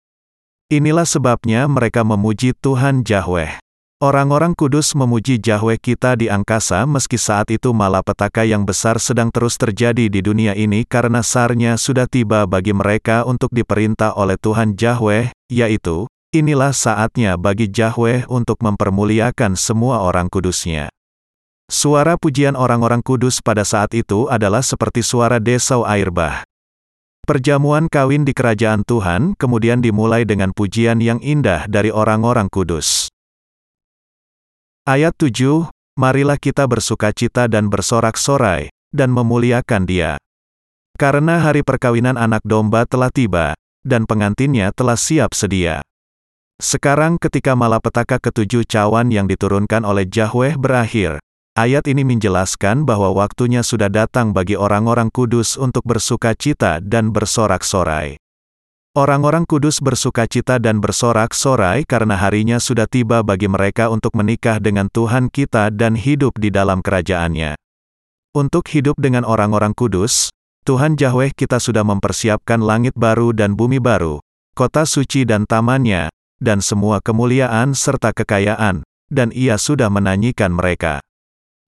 Inilah 0.65 1.05
sebabnya 1.05 1.69
mereka 1.69 2.01
memuji 2.01 2.57
Tuhan 2.57 3.05
Yahweh. 3.05 3.61
Orang-orang 4.01 4.57
kudus 4.57 4.97
memuji 4.97 5.37
Yahweh 5.37 5.77
kita 5.77 6.17
di 6.17 6.25
angkasa 6.25 6.89
meski 6.89 7.21
saat 7.21 7.53
itu 7.53 7.69
malapetaka 7.69 8.41
yang 8.49 8.65
besar 8.65 8.97
sedang 8.97 9.29
terus 9.29 9.61
terjadi 9.61 10.09
di 10.09 10.25
dunia 10.25 10.57
ini 10.57 10.81
karena 10.81 11.21
sarnya 11.21 11.77
sudah 11.77 12.09
tiba 12.09 12.49
bagi 12.49 12.73
mereka 12.73 13.29
untuk 13.29 13.53
diperintah 13.53 14.17
oleh 14.17 14.41
Tuhan 14.41 14.73
Yahweh, 14.73 15.29
yaitu, 15.53 16.09
inilah 16.33 16.73
saatnya 16.73 17.37
bagi 17.37 17.69
Yahweh 17.69 18.25
untuk 18.25 18.57
mempermuliakan 18.65 19.53
semua 19.53 20.01
orang 20.01 20.33
kudusnya. 20.33 20.89
Suara 21.69 22.17
pujian 22.17 22.57
orang-orang 22.57 23.05
kudus 23.05 23.37
pada 23.37 23.61
saat 23.61 23.93
itu 23.93 24.33
adalah 24.33 24.65
seperti 24.65 25.05
suara 25.05 25.37
desau 25.37 25.85
air 25.85 26.09
bah. 26.09 26.41
Perjamuan 27.25 27.89
kawin 27.89 28.21
di 28.21 28.37
kerajaan 28.37 28.85
Tuhan 28.85 29.33
kemudian 29.33 29.81
dimulai 29.81 30.29
dengan 30.29 30.53
pujian 30.53 31.01
yang 31.01 31.17
indah 31.25 31.65
dari 31.65 31.89
orang-orang 31.89 32.45
kudus. 32.53 33.09
Ayat 34.85 35.17
7, 35.17 35.73
Marilah 35.97 36.37
kita 36.37 36.69
bersukacita 36.69 37.49
dan 37.49 37.73
bersorak-sorai, 37.73 38.69
dan 38.93 39.09
memuliakan 39.09 39.89
dia. 39.89 40.21
Karena 41.01 41.41
hari 41.41 41.65
perkawinan 41.65 42.13
anak 42.13 42.45
domba 42.45 42.85
telah 42.85 43.09
tiba, 43.09 43.57
dan 43.81 44.05
pengantinnya 44.05 44.69
telah 44.77 44.93
siap 44.93 45.33
sedia. 45.33 45.81
Sekarang 46.61 47.17
ketika 47.17 47.57
malapetaka 47.57 48.21
ketujuh 48.21 48.69
cawan 48.69 49.09
yang 49.09 49.25
diturunkan 49.25 49.81
oleh 49.81 50.05
Yahweh 50.05 50.61
berakhir, 50.61 51.17
Ayat 51.55 51.87
ini 51.87 52.03
menjelaskan 52.03 52.83
bahwa 52.83 53.15
waktunya 53.15 53.63
sudah 53.63 53.87
datang 53.87 54.35
bagi 54.35 54.59
orang-orang 54.59 55.07
kudus 55.07 55.55
untuk 55.55 55.87
bersuka 55.87 56.35
cita 56.35 56.83
dan 56.83 57.15
bersorak-sorai. 57.15 58.19
Orang-orang 58.91 59.47
kudus 59.47 59.79
bersuka 59.79 60.27
cita 60.27 60.59
dan 60.59 60.83
bersorak-sorai 60.83 61.87
karena 61.87 62.19
harinya 62.19 62.59
sudah 62.59 62.91
tiba 62.91 63.23
bagi 63.23 63.47
mereka 63.47 63.87
untuk 63.87 64.19
menikah 64.19 64.59
dengan 64.59 64.91
Tuhan 64.91 65.31
kita 65.31 65.71
dan 65.71 65.95
hidup 65.95 66.35
di 66.35 66.51
dalam 66.51 66.83
kerajaannya. 66.83 67.55
Untuk 68.35 68.67
hidup 68.75 68.99
dengan 68.99 69.23
orang-orang 69.23 69.71
kudus, 69.71 70.35
Tuhan 70.67 70.99
Yahweh 70.99 71.31
kita 71.31 71.63
sudah 71.63 71.87
mempersiapkan 71.87 72.59
langit 72.59 72.99
baru 72.99 73.31
dan 73.31 73.55
bumi 73.55 73.79
baru, 73.79 74.19
kota 74.59 74.83
suci 74.83 75.23
dan 75.23 75.47
tamannya, 75.47 76.11
dan 76.43 76.59
semua 76.59 76.99
kemuliaan 76.99 77.71
serta 77.71 78.11
kekayaan, 78.11 78.83
dan 79.07 79.31
ia 79.31 79.55
sudah 79.55 79.87
menanyikan 79.87 80.51
mereka. 80.51 80.99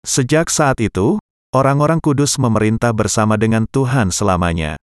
Sejak 0.01 0.49
saat 0.49 0.81
itu, 0.81 1.21
orang-orang 1.53 2.01
kudus 2.01 2.41
memerintah 2.41 2.97
bersama 2.97 3.37
dengan 3.37 3.69
Tuhan 3.69 4.09
selamanya. 4.09 4.81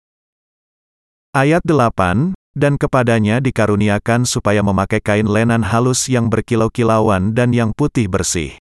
Ayat 1.34 1.66
8, 1.66 2.38
dan 2.58 2.78
kepadanya 2.78 3.42
dikaruniakan 3.42 4.30
supaya 4.30 4.62
memakai 4.62 5.02
kain 5.02 5.26
lenan 5.26 5.66
halus 5.66 6.06
yang 6.06 6.30
berkilau-kilauan 6.30 7.34
dan 7.34 7.50
yang 7.50 7.74
putih 7.74 8.06
bersih. 8.06 8.58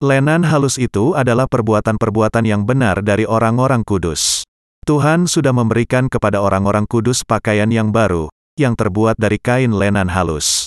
Lenan 0.00 0.48
halus 0.48 0.80
itu 0.80 1.12
adalah 1.12 1.44
perbuatan-perbuatan 1.44 2.48
yang 2.48 2.64
benar 2.64 3.04
dari 3.04 3.28
orang-orang 3.28 3.84
kudus. 3.84 4.48
Tuhan 4.88 5.28
sudah 5.28 5.52
memberikan 5.52 6.08
kepada 6.08 6.40
orang-orang 6.40 6.88
kudus 6.88 7.20
pakaian 7.24 7.68
yang 7.68 7.92
baru, 7.92 8.32
yang 8.56 8.72
terbuat 8.72 9.20
dari 9.20 9.36
kain 9.36 9.76
lenan 9.76 10.08
halus. 10.08 10.64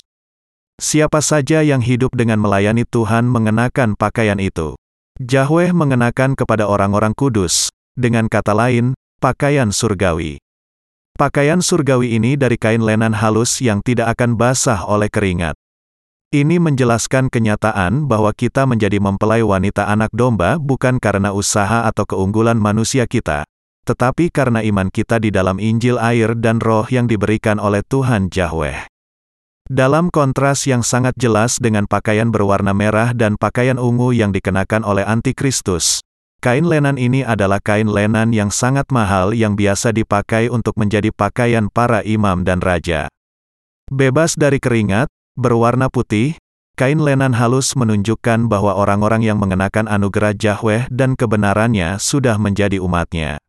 Siapa 0.78 1.18
saja 1.22 1.62
yang 1.62 1.82
hidup 1.82 2.14
dengan 2.14 2.38
melayani 2.42 2.82
Tuhan 2.86 3.26
mengenakan 3.26 3.98
pakaian 3.98 4.38
itu. 4.38 4.78
Yahweh 5.22 5.70
mengenakan 5.70 6.34
kepada 6.34 6.66
orang-orang 6.66 7.14
kudus, 7.14 7.70
dengan 7.94 8.26
kata 8.26 8.50
lain, 8.50 8.98
pakaian 9.22 9.70
surgawi. 9.70 10.42
Pakaian 11.14 11.62
surgawi 11.62 12.18
ini 12.18 12.34
dari 12.34 12.58
kain 12.58 12.82
lenan 12.82 13.14
halus 13.14 13.62
yang 13.62 13.78
tidak 13.78 14.18
akan 14.18 14.34
basah 14.34 14.82
oleh 14.82 15.06
keringat. 15.06 15.54
Ini 16.34 16.58
menjelaskan 16.58 17.30
kenyataan 17.30 18.10
bahwa 18.10 18.34
kita 18.34 18.66
menjadi 18.66 18.98
mempelai 18.98 19.46
wanita 19.46 19.86
anak 19.86 20.10
domba 20.10 20.58
bukan 20.58 20.98
karena 20.98 21.30
usaha 21.30 21.86
atau 21.86 22.02
keunggulan 22.10 22.58
manusia 22.58 23.06
kita, 23.06 23.46
tetapi 23.86 24.34
karena 24.34 24.66
iman 24.66 24.90
kita 24.90 25.22
di 25.22 25.30
dalam 25.30 25.62
Injil 25.62 25.94
air 26.02 26.34
dan 26.34 26.58
roh 26.58 26.90
yang 26.90 27.06
diberikan 27.06 27.62
oleh 27.62 27.86
Tuhan 27.86 28.34
Yahweh. 28.34 28.93
Dalam 29.64 30.12
kontras 30.12 30.68
yang 30.68 30.84
sangat 30.84 31.16
jelas 31.16 31.56
dengan 31.56 31.88
pakaian 31.88 32.28
berwarna 32.28 32.76
merah 32.76 33.16
dan 33.16 33.40
pakaian 33.40 33.80
ungu 33.80 34.12
yang 34.12 34.28
dikenakan 34.28 34.84
oleh 34.84 35.08
antikristus, 35.08 36.04
kain 36.44 36.68
lenan 36.68 37.00
ini 37.00 37.24
adalah 37.24 37.64
kain 37.64 37.88
lenan 37.88 38.36
yang 38.36 38.52
sangat 38.52 38.84
mahal 38.92 39.32
yang 39.32 39.56
biasa 39.56 39.96
dipakai 39.96 40.52
untuk 40.52 40.76
menjadi 40.76 41.08
pakaian 41.16 41.72
para 41.72 42.04
imam 42.04 42.44
dan 42.44 42.60
raja. 42.60 43.08
Bebas 43.88 44.36
dari 44.36 44.60
keringat, 44.60 45.08
berwarna 45.32 45.88
putih, 45.88 46.36
kain 46.76 47.00
lenan 47.00 47.32
halus 47.32 47.72
menunjukkan 47.72 48.52
bahwa 48.52 48.76
orang-orang 48.76 49.24
yang 49.24 49.40
mengenakan 49.40 49.88
anugerah 49.88 50.36
Yahweh 50.36 50.92
dan 50.92 51.16
kebenarannya 51.16 51.96
sudah 51.96 52.36
menjadi 52.36 52.84
umatnya. 52.84 53.40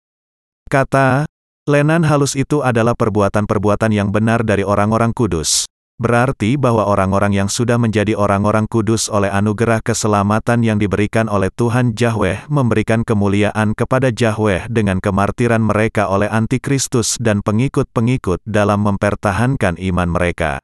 Kata, 0.71 1.27
lenan 1.67 2.07
halus 2.07 2.39
itu 2.39 2.63
adalah 2.63 2.95
perbuatan-perbuatan 2.95 3.91
yang 3.91 4.15
benar 4.15 4.47
dari 4.47 4.63
orang-orang 4.63 5.11
kudus. 5.11 5.67
Berarti 5.95 6.59
bahwa 6.59 6.83
orang-orang 6.83 7.31
yang 7.31 7.47
sudah 7.47 7.79
menjadi 7.79 8.19
orang-orang 8.19 8.67
kudus 8.67 9.07
oleh 9.07 9.31
anugerah 9.31 9.79
keselamatan 9.79 10.59
yang 10.59 10.75
diberikan 10.75 11.31
oleh 11.31 11.47
Tuhan 11.55 11.95
Yahweh 11.95 12.51
memberikan 12.51 13.07
kemuliaan 13.07 13.71
kepada 13.71 14.11
Yahweh 14.11 14.67
dengan 14.67 14.99
kemartiran 14.99 15.63
mereka 15.63 16.11
oleh 16.11 16.27
antikristus 16.27 17.15
dan 17.15 17.39
pengikut-pengikut 17.39 18.43
dalam 18.43 18.83
mempertahankan 18.83 19.79
iman 19.79 20.09
mereka. 20.11 20.59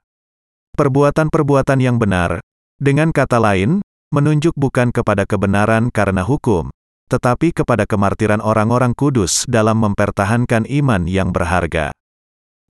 Perbuatan-perbuatan 0.76 1.80
yang 1.80 1.96
benar, 1.96 2.44
dengan 2.76 3.16
kata 3.16 3.40
lain, 3.40 3.80
menunjuk 4.12 4.52
bukan 4.60 4.92
kepada 4.92 5.24
kebenaran 5.24 5.96
karena 5.96 6.28
hukum, 6.28 6.68
tetapi 7.08 7.56
kepada 7.56 7.88
kemartiran 7.88 8.44
orang-orang 8.44 8.92
kudus 8.92 9.48
dalam 9.48 9.80
mempertahankan 9.80 10.68
iman 10.68 11.08
yang 11.08 11.32
berharga. 11.32 11.96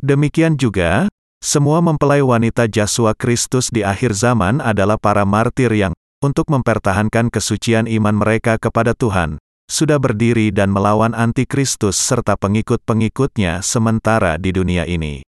Demikian 0.02 0.62
juga, 0.62 1.10
semua 1.42 1.82
mempelai 1.82 2.22
wanita 2.22 2.70
Jasua 2.70 3.12
Kristus 3.12 3.74
di 3.74 3.84
akhir 3.84 4.16
zaman 4.16 4.62
adalah 4.62 4.96
para 4.96 5.28
martir 5.28 5.74
yang, 5.74 5.92
untuk 6.22 6.48
mempertahankan 6.48 7.28
kesucian 7.28 7.90
iman 7.90 8.16
mereka 8.16 8.62
kepada 8.62 8.94
Tuhan, 8.96 9.42
sudah 9.66 9.98
berdiri 9.98 10.54
dan 10.54 10.72
melawan 10.72 11.12
antikristus 11.12 12.00
serta 12.00 12.38
pengikut-pengikutnya 12.38 13.66
sementara 13.66 14.38
di 14.38 14.54
dunia 14.54 14.88
ini. 14.88 15.26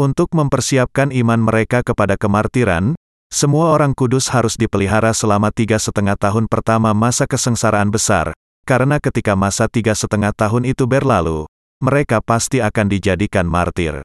Untuk 0.00 0.32
mempersiapkan 0.32 1.12
iman 1.12 1.38
mereka 1.44 1.84
kepada 1.84 2.18
kemartiran, 2.18 2.96
semua 3.28 3.76
orang 3.76 3.92
kudus 3.92 4.32
harus 4.32 4.56
dipelihara 4.56 5.12
selama 5.12 5.52
tiga 5.52 5.76
setengah 5.76 6.16
tahun 6.16 6.48
pertama 6.48 6.96
masa 6.96 7.28
kesengsaraan 7.28 7.92
besar, 7.92 8.32
karena 8.64 8.96
ketika 8.98 9.36
masa 9.36 9.68
tiga 9.68 9.92
setengah 9.92 10.32
tahun 10.32 10.64
itu 10.64 10.88
berlalu, 10.88 11.44
mereka 11.78 12.24
pasti 12.24 12.64
akan 12.64 12.88
dijadikan 12.88 13.44
martir. 13.44 14.00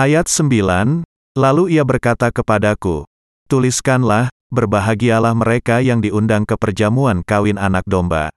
Ayat 0.00 0.32
9, 0.32 1.04
Lalu 1.36 1.76
ia 1.76 1.84
berkata 1.84 2.32
kepadaku, 2.32 3.04
Tuliskanlah, 3.52 4.32
berbahagialah 4.48 5.36
mereka 5.36 5.84
yang 5.84 6.00
diundang 6.00 6.48
ke 6.48 6.56
perjamuan 6.56 7.20
kawin 7.20 7.60
anak 7.60 7.84
domba. 7.84 8.32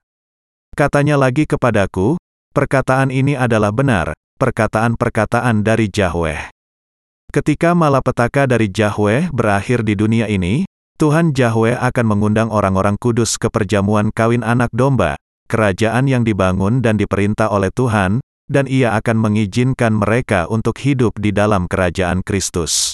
Katanya 0.75 1.15
lagi 1.15 1.47
kepadaku, 1.47 2.19
perkataan 2.51 3.15
ini 3.15 3.39
adalah 3.39 3.71
benar, 3.71 4.11
perkataan-perkataan 4.43 5.63
dari 5.63 5.87
Yahweh. 5.87 6.51
Ketika 7.31 7.71
malapetaka 7.71 8.43
dari 8.43 8.67
Yahweh 8.67 9.31
berakhir 9.31 9.87
di 9.87 9.95
dunia 9.95 10.27
ini, 10.27 10.67
Tuhan 10.99 11.31
Yahweh 11.31 11.79
akan 11.79 12.05
mengundang 12.11 12.51
orang-orang 12.51 12.99
kudus 12.99 13.39
ke 13.39 13.47
perjamuan 13.47 14.11
kawin 14.11 14.43
anak 14.43 14.67
domba, 14.75 15.15
kerajaan 15.47 16.11
yang 16.11 16.27
dibangun 16.27 16.83
dan 16.83 16.99
diperintah 16.99 17.47
oleh 17.47 17.71
Tuhan, 17.71 18.19
dan 18.51 18.67
ia 18.67 18.95
akan 18.97 19.17
mengizinkan 19.19 19.95
mereka 19.95 20.47
untuk 20.51 20.79
hidup 20.81 21.15
di 21.19 21.31
dalam 21.31 21.67
kerajaan 21.67 22.21
Kristus. 22.25 22.93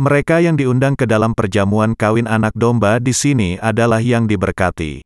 Mereka 0.00 0.40
yang 0.40 0.56
diundang 0.56 0.96
ke 0.96 1.04
dalam 1.04 1.36
perjamuan 1.36 1.92
kawin 1.92 2.24
anak 2.24 2.56
domba 2.56 2.96
di 3.02 3.12
sini 3.12 3.60
adalah 3.60 4.00
yang 4.00 4.24
diberkati. 4.24 5.04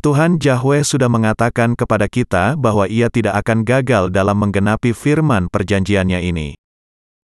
Tuhan 0.00 0.40
Yahweh 0.40 0.80
sudah 0.80 1.12
mengatakan 1.12 1.76
kepada 1.76 2.08
kita 2.08 2.56
bahwa 2.56 2.88
ia 2.88 3.12
tidak 3.12 3.36
akan 3.44 3.68
gagal 3.68 4.08
dalam 4.08 4.40
menggenapi 4.40 4.96
firman 4.96 5.52
perjanjiannya 5.52 6.24
ini. 6.24 6.56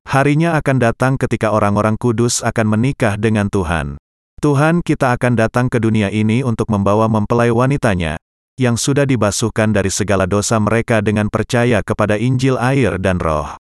Harinya 0.08 0.56
akan 0.56 0.80
datang 0.80 1.14
ketika 1.20 1.52
orang-orang 1.52 2.00
kudus 2.00 2.40
akan 2.42 2.72
menikah 2.72 3.20
dengan 3.20 3.52
Tuhan. 3.52 4.00
Tuhan 4.42 4.82
kita 4.82 5.14
akan 5.14 5.38
datang 5.38 5.70
ke 5.70 5.78
dunia 5.78 6.10
ini 6.10 6.42
untuk 6.42 6.72
membawa 6.74 7.06
mempelai 7.06 7.54
wanitanya, 7.54 8.18
yang 8.62 8.78
sudah 8.78 9.10
dibasuhkan 9.10 9.74
dari 9.74 9.90
segala 9.90 10.30
dosa 10.30 10.62
mereka 10.62 11.02
dengan 11.02 11.34
percaya 11.34 11.82
kepada 11.82 12.22
Injil 12.22 12.62
air 12.62 13.02
dan 13.02 13.18
roh. 13.18 13.58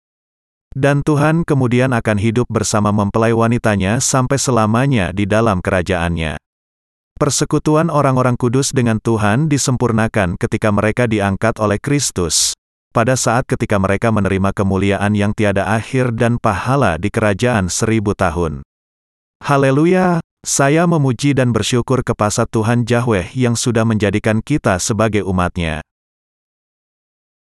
Dan 0.74 1.06
Tuhan 1.06 1.46
kemudian 1.46 1.94
akan 1.94 2.18
hidup 2.18 2.50
bersama 2.50 2.90
mempelai 2.90 3.30
wanitanya 3.30 4.02
sampai 4.02 4.36
selamanya 4.42 5.14
di 5.14 5.24
dalam 5.24 5.62
kerajaannya. 5.62 6.36
Persekutuan 7.18 7.90
orang-orang 7.90 8.38
kudus 8.38 8.70
dengan 8.74 8.98
Tuhan 8.98 9.50
disempurnakan 9.50 10.38
ketika 10.38 10.70
mereka 10.70 11.06
diangkat 11.06 11.58
oleh 11.58 11.78
Kristus. 11.78 12.54
Pada 12.94 13.18
saat 13.18 13.46
ketika 13.46 13.78
mereka 13.78 14.10
menerima 14.10 14.50
kemuliaan 14.54 15.14
yang 15.14 15.34
tiada 15.34 15.66
akhir 15.66 16.14
dan 16.14 16.38
pahala 16.38 16.94
di 16.98 17.10
kerajaan 17.10 17.70
seribu 17.70 18.14
tahun. 18.14 18.62
Haleluya! 19.42 20.27
Saya 20.48 20.88
memuji 20.88 21.36
dan 21.36 21.52
bersyukur 21.52 22.00
kepada 22.00 22.48
Tuhan 22.48 22.88
Yahweh 22.88 23.36
yang 23.36 23.52
sudah 23.52 23.84
menjadikan 23.84 24.40
kita 24.40 24.80
sebagai 24.80 25.20
umatnya. 25.28 25.84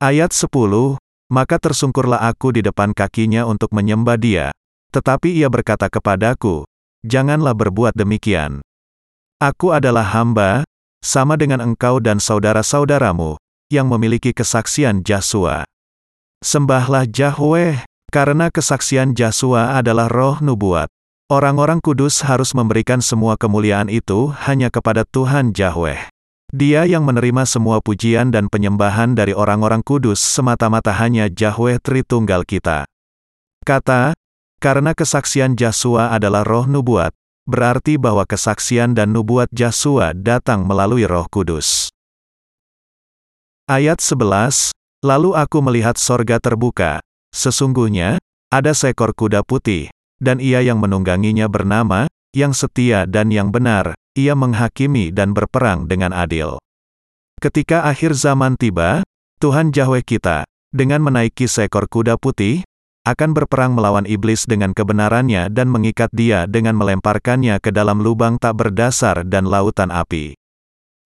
Ayat 0.01 0.33
10, 0.33 0.97
Maka 1.29 1.61
tersungkurlah 1.61 2.25
aku 2.25 2.57
di 2.57 2.65
depan 2.65 2.97
kakinya 2.97 3.45
untuk 3.45 3.77
menyembah 3.77 4.17
dia. 4.17 4.57
Tetapi 4.89 5.37
ia 5.37 5.53
berkata 5.53 5.93
kepadaku, 5.93 6.65
Janganlah 7.05 7.53
berbuat 7.53 7.93
demikian. 7.93 8.65
Aku 9.37 9.77
adalah 9.77 10.09
hamba, 10.09 10.65
sama 11.05 11.37
dengan 11.37 11.61
engkau 11.61 12.01
dan 12.01 12.17
saudara-saudaramu, 12.17 13.37
yang 13.69 13.85
memiliki 13.93 14.33
kesaksian 14.33 15.05
Jasua. 15.05 15.69
Sembahlah 16.41 17.05
Yahweh, 17.05 17.85
karena 18.09 18.49
kesaksian 18.49 19.13
Jasua 19.13 19.77
adalah 19.77 20.09
roh 20.09 20.41
nubuat. 20.41 20.89
Orang-orang 21.29 21.85
kudus 21.85 22.25
harus 22.25 22.57
memberikan 22.57 23.05
semua 23.05 23.37
kemuliaan 23.37 23.93
itu 23.93 24.33
hanya 24.49 24.73
kepada 24.73 25.05
Tuhan 25.05 25.53
Yahweh. 25.53 26.09
Dia 26.57 26.89
yang 26.89 27.05
menerima 27.05 27.45
semua 27.45 27.85
pujian 27.85 28.33
dan 28.33 28.49
penyembahan 28.49 29.13
dari 29.13 29.37
orang-orang 29.37 29.85
kudus 29.85 30.25
semata-mata 30.25 30.89
hanya 30.97 31.29
Yahweh 31.29 31.85
Tritunggal 31.85 32.49
kita. 32.49 32.89
Kata, 33.61 34.17
karena 34.57 34.97
kesaksian 34.97 35.53
Jasua 35.53 36.17
adalah 36.17 36.49
roh 36.49 36.65
nubuat, 36.65 37.13
berarti 37.45 38.01
bahwa 38.01 38.25
kesaksian 38.25 38.97
dan 38.97 39.13
nubuat 39.13 39.53
Jasua 39.53 40.17
datang 40.17 40.65
melalui 40.65 41.05
roh 41.05 41.29
kudus. 41.29 41.93
Ayat 43.69 44.01
11, 44.01 44.73
Lalu 45.05 45.37
aku 45.37 45.61
melihat 45.61 46.01
sorga 46.01 46.41
terbuka, 46.41 47.05
sesungguhnya, 47.37 48.17
ada 48.49 48.73
seekor 48.73 49.13
kuda 49.13 49.45
putih, 49.45 49.93
dan 50.23 50.39
ia 50.39 50.63
yang 50.63 50.79
menungganginya 50.79 51.51
bernama, 51.51 52.07
yang 52.37 52.55
setia 52.55 53.09
dan 53.09 53.35
yang 53.35 53.51
benar, 53.51 53.99
ia 54.15 54.39
menghakimi 54.39 55.11
dan 55.11 55.35
berperang 55.35 55.91
dengan 55.91 56.15
adil. 56.15 56.59
Ketika 57.39 57.87
akhir 57.87 58.19
zaman 58.19 58.59
tiba, 58.59 59.07
Tuhan 59.39 59.71
Yahweh 59.71 60.03
kita, 60.03 60.43
dengan 60.75 61.01
menaiki 61.03 61.47
seekor 61.47 61.87
kuda 61.87 62.19
putih, 62.19 62.67
akan 63.09 63.33
berperang 63.33 63.73
melawan 63.73 64.05
iblis 64.05 64.45
dengan 64.45 64.77
kebenarannya 64.77 65.49
dan 65.49 65.73
mengikat 65.73 66.13
dia 66.13 66.45
dengan 66.45 66.77
melemparkannya 66.77 67.57
ke 67.59 67.73
dalam 67.73 68.05
lubang 68.05 68.37
tak 68.37 68.61
berdasar 68.61 69.25
dan 69.25 69.49
lautan 69.49 69.89
api. 69.89 70.37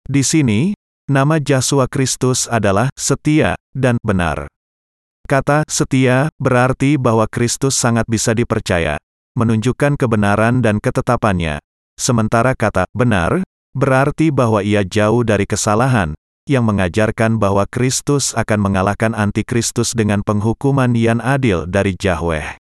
Di 0.10 0.24
sini, 0.26 0.74
nama 1.08 1.38
Yesus 1.38 1.86
Kristus 1.94 2.50
adalah 2.50 2.90
setia 2.98 3.54
dan 3.72 4.02
benar. 4.02 4.51
Kata 5.32 5.64
setia 5.64 6.28
berarti 6.36 7.00
bahwa 7.00 7.24
Kristus 7.24 7.80
sangat 7.80 8.04
bisa 8.12 8.36
dipercaya, 8.36 9.00
menunjukkan 9.40 9.96
kebenaran 9.96 10.60
dan 10.60 10.84
ketetapannya. 10.84 11.64
Sementara 11.96 12.52
kata 12.52 12.84
benar 12.92 13.40
berarti 13.72 14.28
bahwa 14.28 14.60
ia 14.60 14.84
jauh 14.84 15.24
dari 15.24 15.48
kesalahan, 15.48 16.20
yang 16.52 16.68
mengajarkan 16.68 17.40
bahwa 17.40 17.64
Kristus 17.64 18.36
akan 18.36 18.60
mengalahkan 18.60 19.16
antikristus 19.16 19.96
dengan 19.96 20.20
penghukuman 20.20 20.92
yang 21.00 21.24
adil 21.24 21.64
dari 21.64 21.96
Yahweh. 21.96 22.60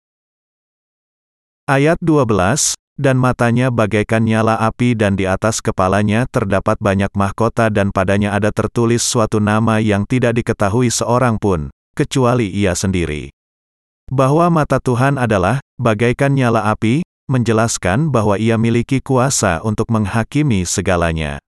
Ayat 1.67 1.99
12, 1.99 2.79
dan 2.95 3.19
matanya 3.19 3.75
bagaikan 3.75 4.23
nyala 4.23 4.55
api 4.55 4.95
dan 4.95 5.19
di 5.19 5.27
atas 5.27 5.59
kepalanya 5.59 6.31
terdapat 6.31 6.79
banyak 6.79 7.11
mahkota 7.19 7.75
dan 7.75 7.91
padanya 7.91 8.39
ada 8.39 8.55
tertulis 8.55 9.03
suatu 9.03 9.43
nama 9.43 9.83
yang 9.83 10.07
tidak 10.07 10.39
diketahui 10.39 10.95
seorang 10.95 11.43
pun, 11.43 11.75
kecuali 11.93 12.49
ia 12.51 12.73
sendiri. 12.77 13.33
Bahwa 14.13 14.49
mata 14.53 14.83
Tuhan 14.83 15.17
adalah, 15.17 15.63
bagaikan 15.81 16.37
nyala 16.37 16.69
api, 16.69 17.01
menjelaskan 17.31 18.13
bahwa 18.13 18.37
ia 18.37 18.61
miliki 18.61 19.01
kuasa 19.01 19.65
untuk 19.65 19.89
menghakimi 19.89 20.69
segalanya. 20.69 21.41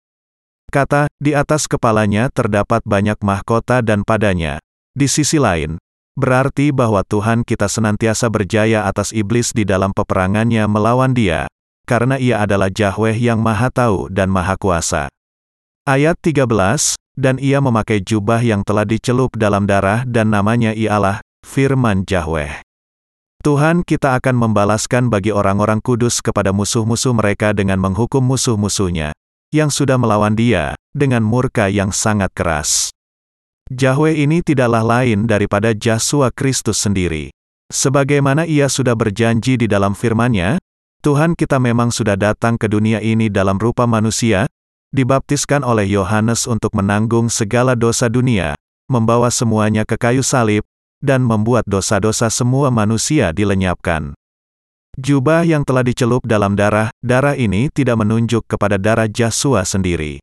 Kata, 0.71 1.11
di 1.21 1.35
atas 1.35 1.67
kepalanya 1.67 2.31
terdapat 2.33 2.81
banyak 2.87 3.19
mahkota 3.21 3.83
dan 3.85 4.07
padanya. 4.07 4.63
Di 4.95 5.11
sisi 5.11 5.37
lain, 5.43 5.77
berarti 6.15 6.71
bahwa 6.71 7.03
Tuhan 7.05 7.45
kita 7.45 7.67
senantiasa 7.67 8.29
berjaya 8.29 8.87
atas 8.87 9.11
iblis 9.11 9.51
di 9.53 9.67
dalam 9.67 9.91
peperangannya 9.91 10.65
melawan 10.69 11.13
dia, 11.13 11.49
karena 11.85 12.17
ia 12.17 12.41
adalah 12.41 12.71
Yahweh 12.71 13.17
yang 13.19 13.43
maha 13.43 13.69
tahu 13.69 14.09
dan 14.13 14.31
maha 14.31 14.55
kuasa. 14.57 15.11
Ayat 15.83 16.15
13, 16.23 16.47
dan 17.17 17.37
ia 17.37 17.61
memakai 17.61 18.01
jubah 18.01 18.41
yang 18.41 18.65
telah 18.65 18.89
dicelup 18.89 19.37
dalam 19.37 19.69
darah 19.69 20.05
dan 20.09 20.33
namanya 20.33 20.73
ialah, 20.73 21.21
firman 21.45 22.09
Yahweh. 22.09 22.65
Tuhan 23.43 23.83
kita 23.83 24.15
akan 24.23 24.39
membalaskan 24.39 25.11
bagi 25.11 25.35
orang-orang 25.35 25.83
kudus 25.83 26.23
kepada 26.23 26.55
musuh-musuh 26.55 27.11
mereka 27.11 27.51
dengan 27.51 27.83
menghukum 27.83 28.23
musuh-musuhnya, 28.23 29.11
yang 29.51 29.69
sudah 29.69 29.99
melawan 29.99 30.39
dia, 30.39 30.79
dengan 30.95 31.27
murka 31.27 31.67
yang 31.67 31.91
sangat 31.91 32.31
keras. 32.33 32.95
Yahweh 33.67 34.15
ini 34.23 34.47
tidaklah 34.47 34.87
lain 34.87 35.27
daripada 35.27 35.75
Yesus 35.75 36.31
Kristus 36.39 36.79
sendiri. 36.81 37.35
Sebagaimana 37.73 38.45
ia 38.45 38.69
sudah 38.69 38.93
berjanji 38.93 39.57
di 39.57 39.67
dalam 39.67 39.97
firman-Nya, 39.97 40.61
Tuhan 41.03 41.35
kita 41.35 41.59
memang 41.59 41.91
sudah 41.91 42.15
datang 42.15 42.55
ke 42.55 42.71
dunia 42.71 43.03
ini 43.03 43.27
dalam 43.27 43.59
rupa 43.59 43.91
manusia, 43.91 44.47
dibaptiskan 44.93 45.65
oleh 45.65 45.89
Yohanes 45.89 46.45
untuk 46.45 46.77
menanggung 46.77 47.33
segala 47.33 47.73
dosa 47.73 48.13
dunia, 48.13 48.53
membawa 48.93 49.33
semuanya 49.33 49.89
ke 49.89 49.97
kayu 49.97 50.21
salib, 50.21 50.63
dan 51.01 51.25
membuat 51.25 51.65
dosa-dosa 51.67 52.29
semua 52.29 52.69
manusia 52.69 53.33
dilenyapkan. 53.33 54.13
Jubah 55.01 55.49
yang 55.49 55.65
telah 55.65 55.81
dicelup 55.81 56.23
dalam 56.29 56.53
darah, 56.53 56.93
darah 57.01 57.33
ini 57.33 57.73
tidak 57.73 58.05
menunjuk 58.05 58.45
kepada 58.45 58.77
darah 58.77 59.09
Jasua 59.09 59.65
sendiri. 59.65 60.21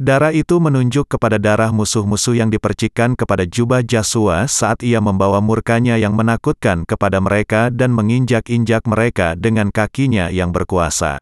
Darah 0.00 0.32
itu 0.32 0.56
menunjuk 0.56 1.10
kepada 1.10 1.36
darah 1.36 1.68
musuh-musuh 1.74 2.32
yang 2.32 2.48
dipercikan 2.48 3.12
kepada 3.12 3.44
jubah 3.44 3.84
Jasua 3.84 4.48
saat 4.48 4.80
ia 4.80 4.96
membawa 4.96 5.44
murkanya 5.44 6.00
yang 6.00 6.16
menakutkan 6.16 6.88
kepada 6.88 7.20
mereka 7.20 7.68
dan 7.68 7.92
menginjak-injak 7.92 8.86
mereka 8.88 9.36
dengan 9.36 9.68
kakinya 9.68 10.32
yang 10.32 10.56
berkuasa. 10.56 11.20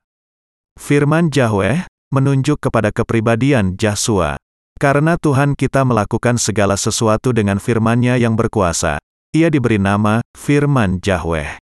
Firman 0.79 1.27
Yahweh 1.35 1.98
menunjuk 2.09 2.61
kepada 2.63 2.93
kepribadian 2.93 3.77
Jasua. 3.77 4.41
Karena 4.79 5.19
Tuhan 5.19 5.59
kita 5.59 5.83
melakukan 5.83 6.39
segala 6.39 6.79
sesuatu 6.79 7.35
dengan 7.35 7.59
firman-Nya 7.59 8.15
yang 8.17 8.39
berkuasa, 8.39 9.03
ia 9.35 9.51
diberi 9.51 9.77
nama 9.77 10.23
Firman 10.39 11.03
Yahweh. 11.03 11.59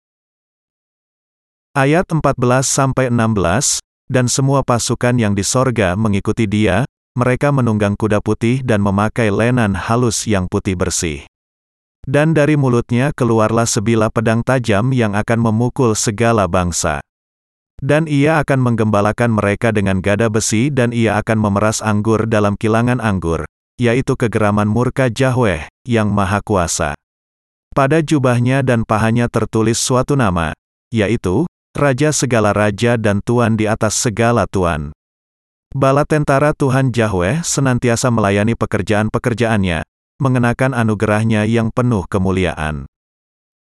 Ayat 1.72 2.08
14-16, 2.08 3.12
dan 4.06 4.26
semua 4.28 4.60
pasukan 4.62 5.16
yang 5.16 5.32
di 5.32 5.42
sorga 5.42 5.96
mengikuti 5.96 6.44
dia, 6.44 6.86
mereka 7.16 7.48
menunggang 7.48 7.96
kuda 7.96 8.20
putih 8.20 8.60
dan 8.60 8.84
memakai 8.84 9.32
lenan 9.32 9.72
halus 9.72 10.28
yang 10.28 10.44
putih 10.46 10.76
bersih. 10.76 11.24
Dan 12.06 12.36
dari 12.36 12.54
mulutnya 12.54 13.10
keluarlah 13.16 13.66
sebilah 13.66 14.12
pedang 14.14 14.44
tajam 14.44 14.94
yang 14.94 15.16
akan 15.18 15.40
memukul 15.40 15.96
segala 15.98 16.46
bangsa. 16.46 17.02
Dan 17.82 18.08
ia 18.08 18.40
akan 18.40 18.60
menggembalakan 18.72 19.36
mereka 19.36 19.68
dengan 19.72 20.00
gada 20.00 20.32
besi 20.32 20.72
dan 20.72 20.96
ia 20.96 21.20
akan 21.20 21.36
memeras 21.36 21.84
anggur 21.84 22.24
dalam 22.24 22.56
kilangan 22.56 23.00
anggur, 23.04 23.44
yaitu 23.76 24.16
kegeraman 24.16 24.64
murka 24.64 25.12
Yahweh, 25.12 25.68
yang 25.84 26.08
maha 26.08 26.40
kuasa. 26.40 26.96
Pada 27.76 28.00
jubahnya 28.00 28.64
dan 28.64 28.88
pahanya 28.88 29.28
tertulis 29.28 29.76
suatu 29.76 30.16
nama, 30.16 30.56
yaitu, 30.88 31.44
Raja 31.76 32.08
segala 32.08 32.56
raja 32.56 32.96
dan 32.96 33.20
Tuan 33.20 33.52
di 33.52 33.68
atas 33.68 34.00
segala 34.00 34.48
Tuan. 34.48 34.96
Bala 35.76 36.08
tentara 36.08 36.56
Tuhan 36.56 36.88
Yahweh 36.88 37.44
senantiasa 37.44 38.08
melayani 38.08 38.56
pekerjaan-pekerjaannya, 38.56 39.84
mengenakan 40.16 40.72
anugerahnya 40.72 41.44
yang 41.44 41.68
penuh 41.68 42.08
kemuliaan. 42.08 42.88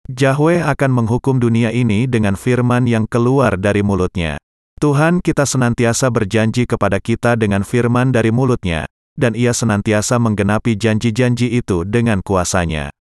Yahweh 0.06 0.62
akan 0.62 0.92
menghukum 0.94 1.42
dunia 1.42 1.74
ini 1.74 2.06
dengan 2.06 2.38
firman 2.38 2.86
yang 2.86 3.10
keluar 3.10 3.58
dari 3.58 3.82
mulutnya. 3.82 4.38
Tuhan 4.78 5.24
kita 5.24 5.50
senantiasa 5.50 6.14
berjanji 6.14 6.70
kepada 6.70 7.02
kita 7.02 7.34
dengan 7.34 7.66
firman 7.66 8.14
dari 8.14 8.30
mulutnya, 8.30 8.86
dan 9.18 9.34
ia 9.34 9.50
senantiasa 9.50 10.22
menggenapi 10.22 10.78
janji-janji 10.78 11.58
itu 11.58 11.82
dengan 11.88 12.22
kuasanya. 12.22 12.94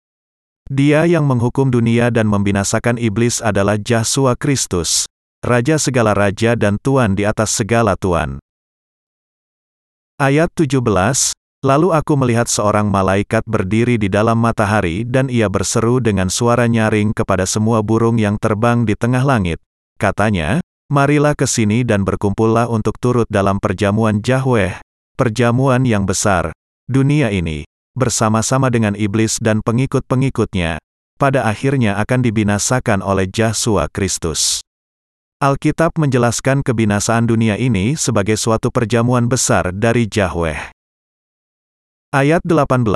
Dia 0.71 1.03
yang 1.11 1.27
menghukum 1.27 1.75
dunia 1.75 2.15
dan 2.15 2.31
membinasakan 2.31 3.03
iblis 3.03 3.43
adalah 3.43 3.83
Yesus 3.83 4.39
Kristus, 4.39 5.11
Raja 5.43 5.75
segala 5.75 6.15
raja 6.15 6.55
dan 6.55 6.79
Tuan 6.79 7.19
di 7.19 7.27
atas 7.27 7.51
segala 7.51 7.99
Tuan. 7.99 8.39
Ayat 10.23 10.55
17, 10.55 10.79
Lalu 11.63 11.95
aku 11.95 12.19
melihat 12.19 12.51
seorang 12.51 12.91
malaikat 12.91 13.47
berdiri 13.47 13.95
di 13.95 14.11
dalam 14.11 14.35
matahari 14.35 15.07
dan 15.07 15.31
ia 15.31 15.47
berseru 15.47 16.03
dengan 16.03 16.27
suara 16.27 16.67
nyaring 16.67 17.15
kepada 17.15 17.47
semua 17.47 17.87
burung 17.87 18.19
yang 18.19 18.35
terbang 18.35 18.83
di 18.83 18.99
tengah 18.99 19.23
langit. 19.23 19.63
Katanya, 19.95 20.59
marilah 20.91 21.39
ke 21.39 21.47
sini 21.47 21.87
dan 21.87 22.03
berkumpullah 22.03 22.67
untuk 22.67 22.99
turut 22.99 23.31
dalam 23.31 23.63
perjamuan 23.63 24.19
Yahweh, 24.19 24.83
perjamuan 25.15 25.87
yang 25.87 26.03
besar, 26.03 26.51
dunia 26.91 27.31
ini, 27.31 27.63
bersama-sama 27.95 28.67
dengan 28.67 28.99
iblis 28.99 29.39
dan 29.39 29.63
pengikut-pengikutnya, 29.63 30.83
pada 31.15 31.47
akhirnya 31.47 31.95
akan 32.03 32.27
dibinasakan 32.27 33.07
oleh 33.07 33.31
Yesus 33.31 33.87
Kristus. 33.95 34.67
Alkitab 35.39 35.95
menjelaskan 35.95 36.67
kebinasaan 36.67 37.31
dunia 37.31 37.55
ini 37.55 37.95
sebagai 37.95 38.35
suatu 38.35 38.75
perjamuan 38.75 39.31
besar 39.31 39.71
dari 39.71 40.11
Yahweh. 40.11 40.82
Ayat 42.13 42.45
18, 42.45 42.93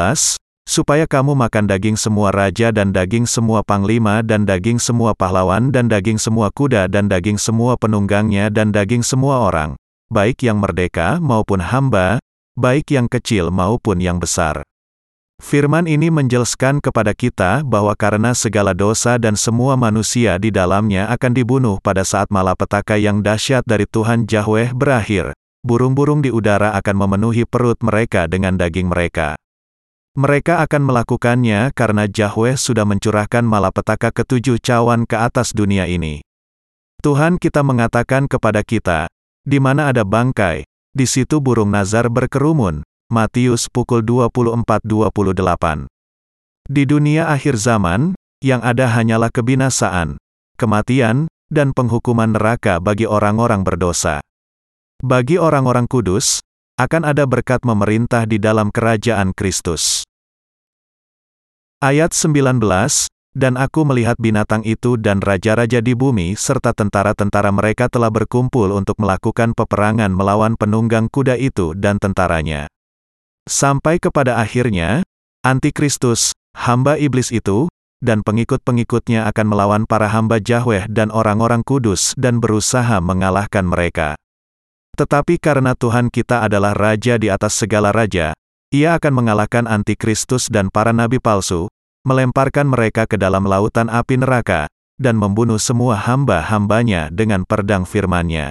supaya 0.68 1.08
kamu 1.08 1.32
makan 1.40 1.64
daging 1.64 1.96
semua 1.96 2.28
raja 2.28 2.68
dan 2.68 2.92
daging 2.92 3.24
semua 3.24 3.64
panglima 3.64 4.20
dan 4.20 4.44
daging 4.44 4.76
semua 4.76 5.16
pahlawan 5.16 5.72
dan 5.72 5.88
daging 5.88 6.20
semua 6.20 6.52
kuda 6.52 6.84
dan 6.84 7.08
daging 7.08 7.40
semua 7.40 7.80
penunggangnya 7.80 8.52
dan 8.52 8.76
daging 8.76 9.00
semua 9.00 9.48
orang, 9.48 9.72
baik 10.12 10.44
yang 10.44 10.60
merdeka 10.60 11.16
maupun 11.16 11.64
hamba, 11.64 12.20
baik 12.60 12.92
yang 12.92 13.08
kecil 13.08 13.48
maupun 13.48 14.04
yang 14.04 14.20
besar. 14.20 14.60
Firman 15.40 15.88
ini 15.88 16.12
menjelaskan 16.12 16.84
kepada 16.84 17.16
kita 17.16 17.64
bahwa 17.64 17.96
karena 17.96 18.36
segala 18.36 18.76
dosa 18.76 19.16
dan 19.16 19.32
semua 19.32 19.80
manusia 19.80 20.36
di 20.36 20.52
dalamnya 20.52 21.08
akan 21.08 21.32
dibunuh 21.32 21.80
pada 21.80 22.04
saat 22.04 22.28
malapetaka 22.28 23.00
yang 23.00 23.24
dahsyat 23.24 23.64
dari 23.64 23.88
Tuhan 23.88 24.28
Yahweh 24.28 24.76
berakhir, 24.76 25.32
burung-burung 25.66 26.22
di 26.22 26.30
udara 26.30 26.78
akan 26.78 26.94
memenuhi 26.94 27.42
perut 27.42 27.82
mereka 27.82 28.30
dengan 28.30 28.54
daging 28.54 28.86
mereka. 28.86 29.34
Mereka 30.16 30.64
akan 30.64 30.82
melakukannya 30.86 31.74
karena 31.74 32.08
Yahweh 32.08 32.56
sudah 32.56 32.88
mencurahkan 32.88 33.44
malapetaka 33.44 34.14
ketujuh 34.14 34.62
cawan 34.62 35.04
ke 35.04 35.18
atas 35.18 35.52
dunia 35.52 35.84
ini. 35.90 36.24
Tuhan 37.04 37.36
kita 37.36 37.60
mengatakan 37.60 38.24
kepada 38.24 38.64
kita, 38.64 39.12
di 39.44 39.60
mana 39.60 39.92
ada 39.92 40.08
bangkai, 40.08 40.64
di 40.96 41.04
situ 41.04 41.44
burung 41.44 41.68
nazar 41.68 42.08
berkerumun, 42.08 42.80
Matius 43.12 43.68
pukul 43.68 44.02
24-28. 44.02 45.86
Di 46.66 46.82
dunia 46.82 47.30
akhir 47.30 47.54
zaman, 47.60 48.18
yang 48.42 48.58
ada 48.64 48.90
hanyalah 48.90 49.30
kebinasaan, 49.30 50.18
kematian, 50.58 51.30
dan 51.46 51.70
penghukuman 51.70 52.34
neraka 52.34 52.82
bagi 52.82 53.06
orang-orang 53.06 53.62
berdosa. 53.62 54.25
Bagi 55.04 55.36
orang-orang 55.36 55.84
kudus, 55.84 56.40
akan 56.80 57.04
ada 57.04 57.28
berkat 57.28 57.60
memerintah 57.68 58.24
di 58.24 58.40
dalam 58.40 58.72
kerajaan 58.72 59.36
Kristus. 59.36 60.08
Ayat 61.84 62.16
19, 62.16 62.64
Dan 63.36 63.60
aku 63.60 63.84
melihat 63.84 64.16
binatang 64.16 64.64
itu 64.64 64.96
dan 64.96 65.20
raja-raja 65.20 65.84
di 65.84 65.92
bumi 65.92 66.32
serta 66.32 66.72
tentara-tentara 66.72 67.52
mereka 67.52 67.92
telah 67.92 68.08
berkumpul 68.08 68.72
untuk 68.72 68.96
melakukan 68.96 69.52
peperangan 69.52 70.08
melawan 70.08 70.56
penunggang 70.56 71.12
kuda 71.12 71.36
itu 71.36 71.76
dan 71.76 72.00
tentaranya. 72.00 72.64
Sampai 73.44 74.00
kepada 74.00 74.40
akhirnya, 74.40 75.04
Antikristus, 75.44 76.32
hamba 76.56 76.96
iblis 76.96 77.28
itu, 77.28 77.68
dan 78.00 78.24
pengikut-pengikutnya 78.24 79.28
akan 79.28 79.46
melawan 79.46 79.84
para 79.84 80.08
hamba 80.08 80.40
Yahweh 80.40 80.88
dan 80.88 81.12
orang-orang 81.12 81.60
kudus 81.60 82.16
dan 82.16 82.40
berusaha 82.40 82.96
mengalahkan 83.04 83.68
mereka. 83.68 84.16
Tetapi 84.96 85.36
karena 85.36 85.76
Tuhan 85.76 86.08
kita 86.08 86.48
adalah 86.48 86.72
Raja 86.72 87.20
di 87.20 87.28
atas 87.28 87.52
segala 87.52 87.92
raja, 87.92 88.32
ia 88.72 88.96
akan 88.96 89.12
mengalahkan 89.12 89.68
Antikristus 89.68 90.48
dan 90.48 90.72
para 90.72 90.96
nabi 90.96 91.20
palsu, 91.20 91.68
melemparkan 92.08 92.64
mereka 92.64 93.04
ke 93.04 93.20
dalam 93.20 93.44
lautan 93.44 93.92
api 93.92 94.16
neraka, 94.16 94.72
dan 94.96 95.20
membunuh 95.20 95.60
semua 95.60 96.00
hamba-hambanya 96.00 97.12
dengan 97.12 97.44
pedang 97.44 97.84
firman-Nya. 97.84 98.48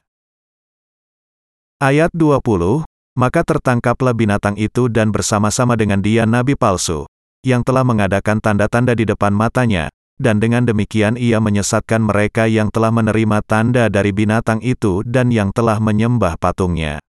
Ayat 1.82 2.14
20, 2.14 2.86
maka 3.18 3.42
tertangkaplah 3.42 4.14
binatang 4.14 4.54
itu 4.56 4.86
dan 4.86 5.10
bersama-sama 5.10 5.74
dengan 5.74 6.06
dia 6.06 6.30
nabi 6.30 6.54
palsu, 6.54 7.10
yang 7.42 7.66
telah 7.66 7.82
mengadakan 7.82 8.38
tanda-tanda 8.38 8.94
di 8.94 9.10
depan 9.10 9.34
matanya, 9.34 9.90
dan 10.16 10.40
dengan 10.40 10.64
demikian 10.64 11.20
ia 11.20 11.44
menyesatkan 11.44 12.00
mereka 12.00 12.48
yang 12.48 12.72
telah 12.72 12.92
menerima 12.92 13.44
tanda 13.44 13.92
dari 13.92 14.16
binatang 14.16 14.64
itu 14.64 15.04
dan 15.04 15.32
yang 15.32 15.52
telah 15.52 15.80
menyembah 15.80 16.40
patungnya. 16.40 17.04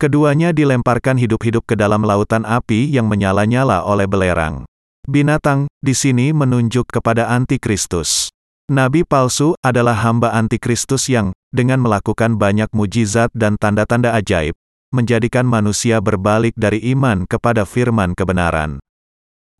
Keduanya 0.00 0.50
dilemparkan 0.50 1.20
hidup-hidup 1.20 1.68
ke 1.68 1.74
dalam 1.76 2.02
lautan 2.02 2.42
api 2.42 2.88
yang 2.90 3.06
menyala-nyala 3.06 3.84
oleh 3.84 4.08
belerang. 4.08 4.64
Binatang, 5.06 5.66
di 5.82 5.92
sini 5.92 6.30
menunjuk 6.30 6.88
kepada 6.88 7.26
antikristus. 7.30 8.30
Nabi 8.70 9.02
palsu 9.02 9.58
adalah 9.60 9.98
hamba 10.00 10.32
antikristus 10.32 11.10
yang, 11.10 11.34
dengan 11.50 11.82
melakukan 11.82 12.38
banyak 12.38 12.70
mujizat 12.72 13.28
dan 13.34 13.60
tanda-tanda 13.60 14.14
ajaib, 14.16 14.56
menjadikan 14.94 15.44
manusia 15.44 15.98
berbalik 15.98 16.54
dari 16.56 16.80
iman 16.96 17.26
kepada 17.26 17.66
firman 17.66 18.14
kebenaran. 18.16 18.78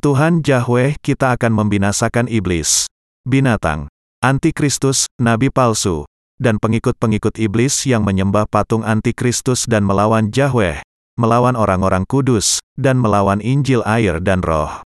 Tuhan 0.02 0.42
Yahweh 0.42 0.98
kita 0.98 1.38
akan 1.38 1.54
membinasakan 1.54 2.26
iblis, 2.26 2.90
binatang, 3.22 3.86
antikristus, 4.18 5.06
nabi 5.22 5.46
palsu, 5.46 6.10
dan 6.42 6.58
pengikut-pengikut 6.58 7.38
iblis 7.38 7.86
yang 7.86 8.02
menyembah 8.02 8.50
patung 8.50 8.82
antikristus 8.82 9.62
dan 9.70 9.86
melawan 9.86 10.34
Yahweh, 10.34 10.82
melawan 11.14 11.54
orang-orang 11.54 12.02
kudus, 12.10 12.58
dan 12.74 12.98
melawan 12.98 13.38
Injil 13.38 13.86
air 13.86 14.18
dan 14.18 14.42
roh. 14.42 14.82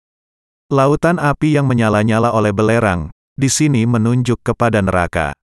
Lautan 0.71 1.19
api 1.19 1.60
yang 1.60 1.67
menyala-nyala 1.67 2.32
oleh 2.32 2.56
belerang, 2.56 3.12
di 3.36 3.52
sini 3.52 3.84
menunjuk 3.84 4.39
kepada 4.39 4.80
neraka. 4.80 5.36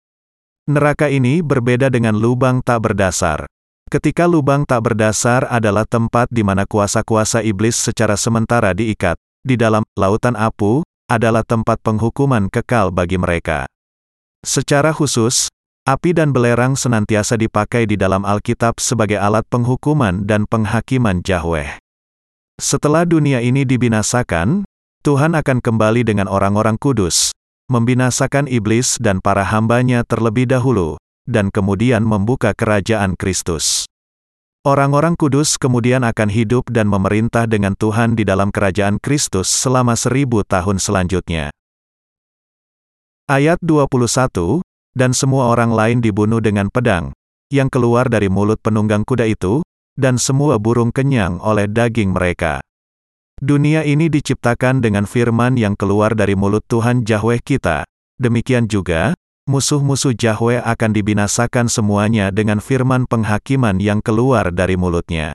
Neraka 0.65 1.13
ini 1.13 1.45
berbeda 1.45 1.93
dengan 1.93 2.17
lubang 2.17 2.65
tak 2.65 2.89
berdasar. 2.89 3.45
Ketika 3.93 4.25
lubang 4.25 4.65
tak 4.65 4.81
berdasar 4.81 5.45
adalah 5.45 5.85
tempat 5.85 6.33
di 6.33 6.41
mana 6.41 6.65
kuasa-kuasa 6.65 7.45
iblis 7.45 7.77
secara 7.77 8.17
sementara 8.17 8.73
diikat, 8.73 9.21
di 9.47 9.55
dalam 9.59 9.87
lautan 9.95 10.35
apu 10.35 10.87
adalah 11.09 11.43
tempat 11.43 11.81
penghukuman 11.81 12.53
kekal 12.53 12.93
bagi 12.93 13.17
mereka. 13.17 13.65
Secara 14.45 14.93
khusus, 14.95 15.51
api 15.89 16.13
dan 16.13 16.31
belerang 16.31 16.77
senantiasa 16.77 17.41
dipakai 17.41 17.89
di 17.89 17.97
dalam 17.97 18.23
Alkitab 18.23 18.77
sebagai 18.79 19.17
alat 19.17 19.43
penghukuman 19.49 20.29
dan 20.29 20.45
penghakiman 20.45 21.25
Yahweh. 21.25 21.81
Setelah 22.61 23.09
dunia 23.09 23.41
ini 23.41 23.65
dibinasakan, 23.65 24.69
Tuhan 25.07 25.33
akan 25.39 25.59
kembali 25.63 26.03
dengan 26.05 26.27
orang-orang 26.27 26.77
kudus, 26.77 27.33
membinasakan 27.71 28.51
iblis 28.51 28.99
dan 28.99 29.23
para 29.23 29.47
hambanya 29.47 30.05
terlebih 30.05 30.45
dahulu, 30.51 30.99
dan 31.25 31.49
kemudian 31.55 32.05
membuka 32.05 32.53
kerajaan 32.53 33.15
Kristus. 33.15 33.89
Orang-orang 34.69 35.17
kudus 35.17 35.57
kemudian 35.57 36.05
akan 36.05 36.29
hidup 36.29 36.69
dan 36.69 36.93
memerintah 36.93 37.49
dengan 37.49 37.73
Tuhan 37.73 38.13
di 38.13 38.29
dalam 38.29 38.53
kerajaan 38.53 39.01
Kristus 39.01 39.49
selama 39.49 39.97
seribu 39.97 40.45
tahun 40.45 40.77
selanjutnya. 40.77 41.49
Ayat 43.33 43.57
21, 43.65 44.61
Dan 44.93 45.17
semua 45.17 45.49
orang 45.49 45.73
lain 45.73 46.05
dibunuh 46.05 46.45
dengan 46.45 46.69
pedang, 46.69 47.17
yang 47.49 47.73
keluar 47.73 48.13
dari 48.13 48.29
mulut 48.29 48.61
penunggang 48.61 49.09
kuda 49.09 49.25
itu, 49.33 49.65
dan 49.97 50.21
semua 50.21 50.61
burung 50.61 50.93
kenyang 50.93 51.41
oleh 51.41 51.65
daging 51.65 52.13
mereka. 52.13 52.61
Dunia 53.41 53.89
ini 53.89 54.13
diciptakan 54.13 54.85
dengan 54.85 55.09
firman 55.09 55.57
yang 55.57 55.81
keluar 55.81 56.13
dari 56.13 56.37
mulut 56.37 56.69
Tuhan 56.69 57.09
Yahweh 57.09 57.41
kita, 57.41 57.89
demikian 58.21 58.69
juga, 58.69 59.17
musuh-musuh 59.49 60.13
Yahweh 60.13 60.61
akan 60.61 60.93
dibinasakan 60.93 61.73
semuanya 61.73 62.29
dengan 62.29 62.61
firman 62.61 63.09
penghakiman 63.09 63.81
yang 63.81 64.05
keluar 64.05 64.53
dari 64.53 64.77
mulutnya. 64.77 65.33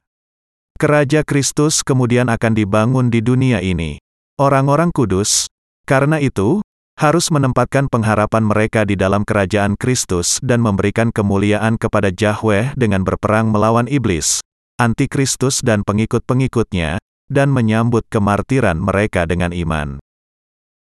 Keraja 0.77 1.25
Kristus 1.25 1.81
kemudian 1.81 2.29
akan 2.29 2.53
dibangun 2.53 3.09
di 3.09 3.25
dunia 3.25 3.59
ini. 3.59 3.97
Orang-orang 4.37 4.93
kudus, 4.93 5.49
karena 5.89 6.21
itu, 6.21 6.61
harus 6.93 7.33
menempatkan 7.33 7.89
pengharapan 7.89 8.45
mereka 8.45 8.85
di 8.85 8.93
dalam 8.93 9.25
kerajaan 9.25 9.73
Kristus 9.73 10.37
dan 10.45 10.61
memberikan 10.61 11.09
kemuliaan 11.09 11.81
kepada 11.81 12.13
Yahweh 12.13 12.77
dengan 12.77 13.01
berperang 13.01 13.49
melawan 13.49 13.89
iblis, 13.89 14.45
antikristus 14.77 15.65
dan 15.65 15.81
pengikut-pengikutnya, 15.81 17.01
dan 17.33 17.49
menyambut 17.49 18.05
kemartiran 18.13 18.77
mereka 18.77 19.25
dengan 19.25 19.49
iman. 19.49 19.97